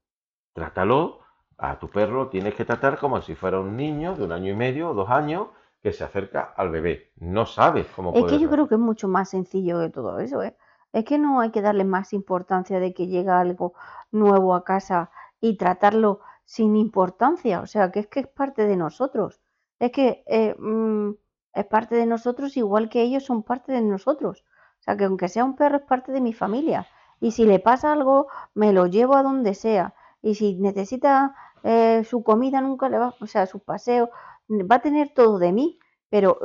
Trátalo, 0.53 1.19
a 1.57 1.79
tu 1.79 1.89
perro 1.89 2.27
tienes 2.27 2.55
que 2.55 2.65
tratar 2.65 2.97
como 2.97 3.21
si 3.21 3.35
fuera 3.35 3.59
un 3.59 3.75
niño 3.77 4.15
de 4.15 4.23
un 4.23 4.31
año 4.31 4.51
y 4.51 4.55
medio 4.55 4.89
o 4.89 4.93
dos 4.93 5.09
años 5.09 5.47
que 5.85 5.93
se 5.93 6.03
acerca 6.03 6.51
al 6.57 6.71
bebé. 6.71 7.11
No 7.17 7.45
sabes 7.45 7.85
cómo 7.95 8.11
Es 8.15 8.23
que 8.25 8.39
yo 8.39 8.49
creo 8.49 8.67
que 8.67 8.73
es 8.73 8.81
mucho 8.81 9.07
más 9.07 9.29
sencillo 9.29 9.79
que 9.81 9.89
todo 9.91 10.17
eso, 10.17 10.41
¿eh? 10.41 10.57
Es 10.91 11.05
que 11.05 11.19
no 11.19 11.41
hay 11.41 11.51
que 11.51 11.61
darle 11.61 11.83
más 11.83 12.11
importancia 12.11 12.79
de 12.79 12.91
que 12.91 13.05
llega 13.05 13.39
algo 13.39 13.75
nuevo 14.11 14.55
a 14.55 14.63
casa 14.63 15.11
y 15.39 15.57
tratarlo 15.57 16.21
sin 16.43 16.75
importancia, 16.75 17.61
o 17.61 17.67
sea, 17.67 17.91
que 17.91 17.99
es 17.99 18.07
que 18.07 18.21
es 18.21 18.27
parte 18.27 18.65
de 18.65 18.75
nosotros. 18.77 19.41
Es 19.77 19.91
que 19.91 20.23
eh, 20.25 20.55
mm, 20.57 21.11
es 21.53 21.65
parte 21.65 21.93
de 21.93 22.07
nosotros 22.07 22.57
igual 22.57 22.89
que 22.89 23.03
ellos 23.03 23.23
son 23.23 23.43
parte 23.43 23.71
de 23.71 23.83
nosotros. 23.83 24.43
O 24.79 24.83
sea, 24.85 24.97
que 24.97 25.03
aunque 25.03 25.29
sea 25.29 25.45
un 25.45 25.55
perro 25.55 25.77
es 25.77 25.83
parte 25.83 26.11
de 26.11 26.19
mi 26.19 26.33
familia. 26.33 26.87
Y 27.19 27.29
si 27.29 27.45
le 27.45 27.59
pasa 27.59 27.93
algo, 27.93 28.25
me 28.55 28.73
lo 28.73 28.87
llevo 28.87 29.15
a 29.15 29.21
donde 29.21 29.53
sea. 29.53 29.93
Y 30.23 30.33
si 30.33 30.55
necesita 30.55 31.35
eh, 31.61 32.03
su 32.09 32.23
comida, 32.23 32.59
nunca 32.61 32.89
le 32.89 32.97
va, 32.97 33.13
o 33.19 33.27
sea, 33.27 33.45
su 33.45 33.59
paseo, 33.59 34.09
va 34.49 34.75
a 34.77 34.81
tener 34.81 35.09
todo 35.13 35.39
de 35.39 35.51
mí, 35.51 35.79
pero 36.09 36.39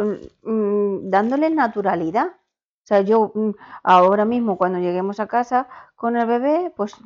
mm, 0.45 0.51
mm, 0.51 1.11
dándole 1.11 1.51
naturalidad. 1.51 2.29
O 2.29 2.87
sea, 2.91 3.03
yo 3.03 3.33
ahora 3.85 4.25
mismo 4.25 4.59
cuando 4.59 4.79
lleguemos 4.81 5.21
a 5.21 5.29
casa 5.29 5.69
con 5.95 6.17
el 6.17 6.27
bebé, 6.27 6.73
pues 6.77 6.97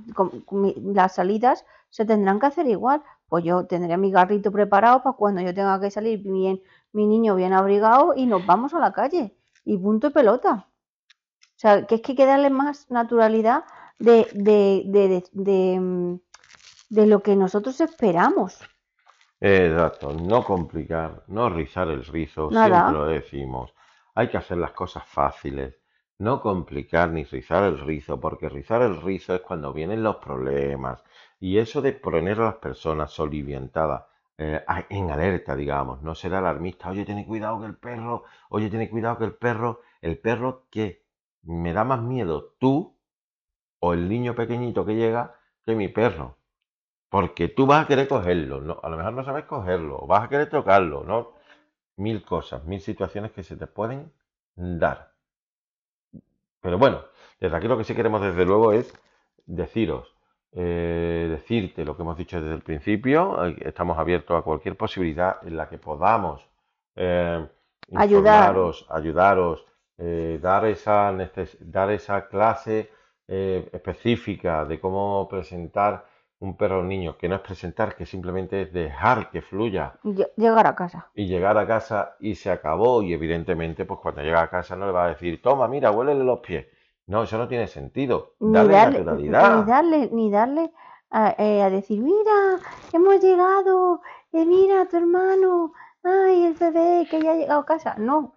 las 0.95 1.17
salidas 1.17 1.65
se 1.91 2.05
tendrán 2.07 2.41
que 2.41 2.47
hacer 2.47 2.67
igual. 2.67 3.03
Pues 3.29 3.45
yo 3.45 3.67
tendré 3.67 3.97
mi 3.97 4.11
garrito 4.11 4.51
preparado 4.53 5.03
para 5.03 5.17
cuando 5.17 5.43
yo 5.43 5.53
tenga 5.55 5.81
que 5.81 5.91
salir 5.91 6.21
bien, 6.23 6.63
mi 6.93 7.07
niño 7.07 7.35
bien 7.35 7.53
abrigado 7.53 8.15
y 8.17 8.27
nos 8.27 8.47
vamos 8.47 8.73
a 8.75 8.79
la 8.79 8.93
calle. 8.93 9.37
Y 9.65 9.77
punto 9.79 10.09
de 10.09 10.15
pelota. 10.15 10.69
O 11.57 11.59
sea, 11.59 11.87
que 11.87 11.97
es 11.97 12.01
que 12.03 12.13
hay 12.13 12.17
que 12.17 12.27
darle 12.27 12.51
más 12.51 12.91
naturalidad 12.91 13.65
de, 13.99 14.27
de, 14.35 14.83
de, 14.87 15.25
de, 15.33 15.81
mm, 15.81 16.19
lo 16.91 17.23
que 17.23 17.37
nosotros 17.37 17.81
esperamos. 17.81 18.59
Exacto, 19.47 20.13
no 20.13 20.43
complicar, 20.43 21.23
no 21.29 21.49
rizar 21.49 21.89
el 21.89 22.05
rizo, 22.05 22.51
siempre 22.53 22.91
lo 22.91 23.05
decimos. 23.07 23.73
Hay 24.15 24.29
que 24.29 24.39
hacer 24.39 24.57
las 24.59 24.73
cosas 24.73 25.05
fáciles, 25.07 25.79
no 26.19 26.41
complicar 26.41 27.11
ni 27.11 27.25
rizar 27.25 27.63
el 27.65 27.79
rizo, 27.79 28.19
porque 28.19 28.49
rizar 28.49 28.83
el 28.83 29.01
rizo 29.03 29.35
es 29.35 29.43
cuando 29.43 29.73
vienen 29.73 30.03
los 30.03 30.17
problemas, 30.17 31.05
y 31.39 31.59
eso 31.59 31.83
de 31.83 31.93
poner 31.93 32.41
a 32.41 32.45
las 32.45 32.55
personas 32.57 33.13
soliviantadas 33.13 34.05
eh, 34.39 34.65
en 34.89 35.11
alerta, 35.11 35.55
digamos, 35.55 36.03
no 36.03 36.15
ser 36.15 36.35
alarmista, 36.35 36.91
oye, 36.91 37.05
tiene 37.05 37.27
cuidado 37.27 37.61
que 37.61 37.67
el 37.67 37.77
perro, 37.77 38.25
oye, 38.49 38.71
tiene 38.71 38.89
cuidado 38.91 39.19
que 39.19 39.25
el 39.27 39.35
perro, 39.35 39.83
el 40.01 40.19
perro 40.19 40.67
que 40.71 41.05
me 41.43 41.73
da 41.73 41.85
más 41.85 42.01
miedo 42.01 42.55
tú 42.59 42.97
o 43.81 43.93
el 43.93 44.09
niño 44.09 44.35
pequeñito 44.35 44.87
que 44.87 44.97
llega 44.97 45.37
que 45.65 45.75
mi 45.77 45.89
perro. 45.89 46.39
Porque 47.15 47.47
tú 47.47 47.65
vas 47.65 47.85
a 47.85 47.87
querer 47.87 48.09
cogerlo, 48.09 48.61
¿no? 48.61 48.81
a 48.83 48.89
lo 48.89 48.97
mejor 48.97 49.13
no 49.13 49.23
sabes 49.23 49.45
cogerlo, 49.45 50.05
vas 50.05 50.25
a 50.25 50.29
querer 50.29 50.51
tocarlo, 50.51 51.05
¿no? 51.05 51.35
Mil 51.97 52.25
cosas, 52.25 52.65
mil 52.65 52.81
situaciones 52.81 53.31
que 53.31 53.45
se 53.45 53.55
te 53.55 53.69
pueden 53.69 54.13
dar. 54.57 55.13
Pero 56.61 56.77
bueno, 56.77 57.05
desde 57.39 57.57
aquí 57.57 57.69
lo 57.69 57.79
que 57.79 57.85
sí 57.85 57.95
queremos 57.95 58.21
desde 58.21 58.45
luego 58.45 58.73
es 58.73 58.93
deciros, 59.47 60.13
eh, 60.51 61.29
decirte 61.31 61.85
lo 61.85 61.95
que 61.95 62.03
hemos 62.03 62.19
dicho 62.19 62.41
desde 62.41 62.57
el 62.57 62.63
principio. 62.63 63.45
Estamos 63.61 63.97
abiertos 63.97 64.37
a 64.37 64.43
cualquier 64.43 64.77
posibilidad 64.77 65.37
en 65.47 65.57
la 65.57 65.69
que 65.69 65.79
podamos 65.79 66.45
eh, 66.97 67.49
ayudaros, 67.95 68.89
ayudaros, 68.91 69.65
eh, 69.99 70.41
dar, 70.43 70.65
esa 70.65 71.17
dar 71.61 71.93
esa 71.93 72.27
clase 72.27 72.91
específica 73.29 74.65
de 74.65 74.81
cómo 74.81 75.29
presentar 75.29 76.13
un 76.45 76.57
perro 76.57 76.79
o 76.79 76.81
un 76.81 76.89
niño, 76.89 77.17
que 77.17 77.29
no 77.29 77.37
es 77.37 77.41
presentar, 77.41 77.97
que 77.97 78.07
simplemente 78.07 78.63
es 78.63 78.73
dejar 78.73 79.31
que 79.31 79.43
fluya. 79.43 79.95
Llegar 80.37 80.67
a 80.67 80.75
casa. 80.75 81.09
Y 81.15 81.27
llegar 81.27 81.57
a 81.59 81.67
casa 81.67 82.17
y 82.21 82.35
se 82.35 82.51
acabó. 82.51 83.03
Y 83.03 83.13
evidentemente, 83.13 83.85
pues 83.85 84.01
cuando 84.01 84.23
llega 84.23 84.43
a 84.43 84.51
casa 84.51 84.77
no 84.77 84.87
le 84.87 84.93
va 84.93 85.07
a 85.07 85.09
decir, 85.09 85.41
toma, 85.43 85.67
mira, 85.69 85.91
huélele 85.91 86.25
los 86.25 86.41
pies. 86.41 86.67
No, 87.07 87.23
eso 87.23 87.37
no 87.39 87.49
tiene 87.49 87.67
sentido. 87.67 88.35
Darle 88.39 88.73
naturalidad. 88.73 89.59
Ni 89.59 89.71
darle, 89.71 90.09
ni 90.13 90.31
darle 90.31 90.73
a, 91.11 91.35
eh, 91.39 91.63
a 91.63 91.71
decir, 91.71 92.01
mira, 92.01 92.59
hemos 92.93 93.21
llegado, 93.21 94.01
eh, 94.33 94.45
mira 94.45 94.87
tu 94.87 94.97
hermano, 94.97 95.73
ay, 96.03 96.47
el 96.47 96.55
bebé 96.55 97.07
que 97.11 97.21
ya 97.21 97.33
ha 97.33 97.37
llegado 97.37 97.61
a 97.61 97.67
casa. 97.67 97.95
No, 97.99 98.35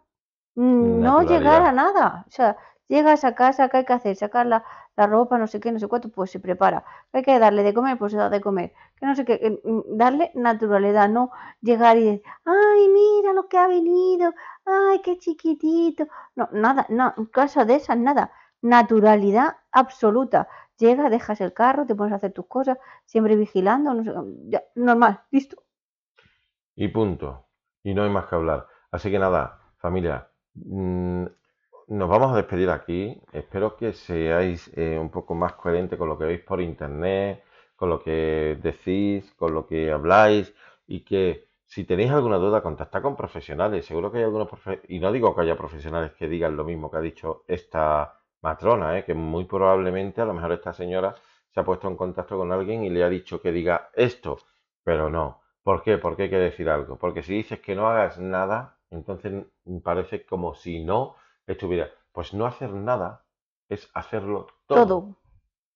no 0.56 1.22
llegar 1.24 1.62
a 1.62 1.72
nada. 1.72 2.26
O 2.28 2.32
sea, 2.32 2.58
llegas 2.88 3.24
a 3.24 3.36
casa, 3.36 3.70
¿qué 3.70 3.78
hay 3.78 3.86
que 3.86 3.94
hacer? 3.94 4.16
Sacar 4.16 4.46
la, 4.46 4.64
la 4.98 5.08
ropa, 5.08 5.38
no 5.38 5.48
sé 5.48 5.60
qué, 5.60 5.72
no 5.72 5.80
sé 5.80 5.88
cuánto, 5.88 6.10
pues 6.10 6.32
se 6.32 6.40
prepara. 6.40 6.84
¿Qué 7.12 7.20
hay 7.20 7.24
que 7.24 7.40
darle 7.40 7.64
de 7.64 7.74
comer? 7.74 7.98
Pues 7.98 8.12
se 8.12 8.18
da 8.18 8.30
de 8.30 8.42
comer. 8.42 8.74
Que 9.00 9.06
no 9.06 9.16
sé 9.16 9.24
qué, 9.24 9.62
mm, 9.64 9.98
darle 9.98 10.32
naturalidad, 10.36 11.08
no 11.08 11.32
llegar 11.62 11.98
y 11.98 12.04
decir, 12.04 12.24
ay, 12.46 12.90
mira 12.90 13.34
lo 13.34 13.48
que 13.48 13.58
ha 13.58 13.68
venido, 13.68 14.34
ay, 14.66 15.02
qué 15.04 15.18
chiquitito. 15.18 16.08
No, 16.36 16.50
nada, 16.52 16.86
no, 16.90 17.14
caso 17.32 17.64
de 17.66 17.76
esas, 17.76 17.98
nada 17.98 18.32
naturalidad 18.62 19.58
absoluta. 19.72 20.48
Llega, 20.78 21.10
dejas 21.10 21.42
el 21.42 21.54
carro, 21.54 21.86
te 21.86 21.96
pones 21.96 22.14
a 22.14 22.18
hacer 22.18 22.34
tus 22.34 22.48
cosas, 22.48 22.78
siempre 23.06 23.36
vigilando, 23.36 23.94
normal, 24.76 25.22
listo. 25.32 25.64
Y 26.76 26.88
punto. 26.90 27.48
Y 27.84 27.94
no 27.94 28.04
hay 28.04 28.10
más 28.10 28.28
que 28.28 28.36
hablar. 28.36 28.68
Así 28.92 29.10
que 29.10 29.18
nada, 29.18 29.60
familia, 29.78 30.30
mm, 30.54 31.26
nos 31.88 32.10
vamos 32.10 32.34
a 32.34 32.38
despedir 32.38 32.70
aquí. 32.70 33.20
Espero 33.32 33.76
que 33.78 33.94
seáis 33.94 34.72
eh, 34.76 34.98
un 35.00 35.10
poco 35.10 35.36
más 35.36 35.54
coherentes 35.54 35.98
con 35.98 36.10
lo 36.10 36.18
que 36.18 36.26
veis 36.26 36.42
por 36.42 36.62
internet, 36.62 37.44
con 37.76 37.90
lo 37.90 38.02
que 38.02 38.58
decís, 38.62 39.34
con 39.36 39.54
lo 39.54 39.66
que 39.68 39.92
habláis 39.92 40.54
y 40.88 41.02
que 41.02 41.48
si 41.66 41.84
tenéis 41.84 42.12
alguna 42.12 42.38
duda, 42.38 42.62
contactad 42.62 43.02
con 43.02 43.16
profesionales. 43.16 43.86
Seguro 43.86 44.12
que 44.12 44.20
hay 44.20 44.24
algunos 44.26 44.50
y 44.88 45.00
no 45.00 45.12
digo 45.12 45.36
que 45.36 45.42
haya 45.42 45.58
profesionales 45.58 46.14
que 46.14 46.28
digan 46.28 46.56
lo 46.56 46.64
mismo 46.64 46.90
que 46.90 46.98
ha 46.98 47.02
dicho 47.02 47.44
esta 47.48 48.20
matrona, 48.42 48.98
¿eh? 48.98 49.04
que 49.04 49.14
muy 49.14 49.46
probablemente 49.46 50.22
a 50.22 50.26
lo 50.26 50.34
mejor 50.34 50.54
esta 50.54 50.74
señora 50.74 51.16
se 51.54 51.60
ha 51.60 51.64
puesto 51.66 51.88
en 51.88 51.98
contacto 51.98 52.38
con 52.38 52.52
alguien 52.52 52.84
y 52.84 52.90
le 52.90 53.04
ha 53.04 53.10
dicho 53.10 53.42
que 53.42 53.52
diga 53.52 53.90
esto, 53.94 54.38
pero 54.84 55.10
no. 55.10 55.42
¿Por 55.64 55.84
qué? 55.84 55.98
Porque 55.98 56.24
hay 56.24 56.30
que 56.30 56.38
decir 56.38 56.70
algo. 56.70 56.98
Porque 56.98 57.24
si 57.24 57.34
dices 57.34 57.60
que 57.60 57.76
no 57.76 57.88
hagas 57.88 58.20
nada, 58.20 58.78
entonces 58.90 59.46
parece 59.84 60.26
como 60.26 60.54
si 60.54 60.84
no 60.84 61.16
estuviera. 61.48 61.90
Pues 62.12 62.34
no 62.34 62.46
hacer 62.46 62.72
nada 62.72 63.24
es 63.70 63.90
hacerlo 63.94 64.48
todo. 64.68 64.88
todo. 64.88 65.16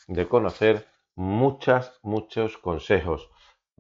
de 0.08 0.26
conocer 0.26 0.87
muchas, 1.14 2.00
muchos 2.02 2.56
consejos. 2.56 3.28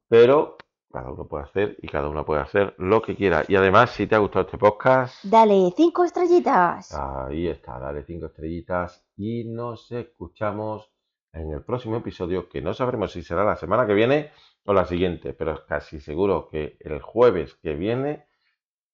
Pero 0.08 0.58
cada 0.92 1.10
uno 1.10 1.26
puede 1.26 1.44
hacer 1.44 1.76
y 1.80 1.88
cada 1.88 2.08
uno 2.08 2.24
puede 2.24 2.42
hacer 2.42 2.74
lo 2.78 3.00
que 3.00 3.16
quiera. 3.16 3.44
Y 3.48 3.56
además, 3.56 3.90
si 3.90 4.06
te 4.06 4.14
ha 4.14 4.18
gustado 4.18 4.44
este 4.44 4.58
podcast, 4.58 5.24
dale 5.24 5.72
cinco 5.74 6.04
estrellitas. 6.04 6.94
Ahí 6.94 7.48
está, 7.48 7.78
dale 7.78 8.04
cinco 8.04 8.26
estrellitas 8.26 9.04
y 9.16 9.44
nos 9.44 9.90
escuchamos 9.90 10.92
en 11.32 11.50
el 11.50 11.64
próximo 11.64 11.96
episodio, 11.96 12.48
que 12.48 12.60
no 12.60 12.74
sabremos 12.74 13.12
si 13.12 13.22
será 13.22 13.42
la 13.42 13.56
semana 13.56 13.86
que 13.86 13.94
viene 13.94 14.30
o 14.64 14.74
la 14.74 14.84
siguiente, 14.84 15.32
pero 15.32 15.54
es 15.54 15.60
casi 15.60 15.98
seguro 15.98 16.48
que 16.50 16.76
el 16.80 17.00
jueves 17.00 17.54
que 17.54 17.74
viene 17.74 18.26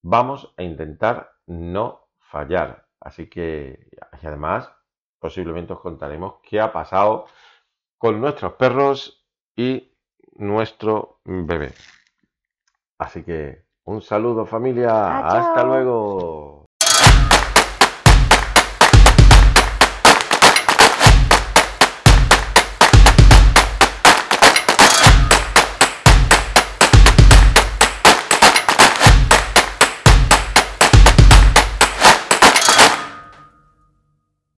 vamos 0.00 0.54
a 0.56 0.62
intentar 0.62 1.32
no 1.46 2.08
fallar. 2.18 2.86
Así 3.00 3.28
que, 3.28 3.88
y 3.92 4.26
además, 4.26 4.70
posiblemente 5.18 5.72
os 5.72 5.80
contaremos 5.80 6.34
qué 6.42 6.60
ha 6.60 6.72
pasado 6.72 7.26
con 7.96 8.20
nuestros 8.20 8.52
perros 8.54 9.17
nuestro 10.38 11.20
bebé. 11.24 11.72
Así 12.98 13.22
que 13.22 13.62
un 13.84 14.00
saludo 14.02 14.46
familia, 14.46 15.18
hasta 15.18 15.62
luego. 15.64 16.57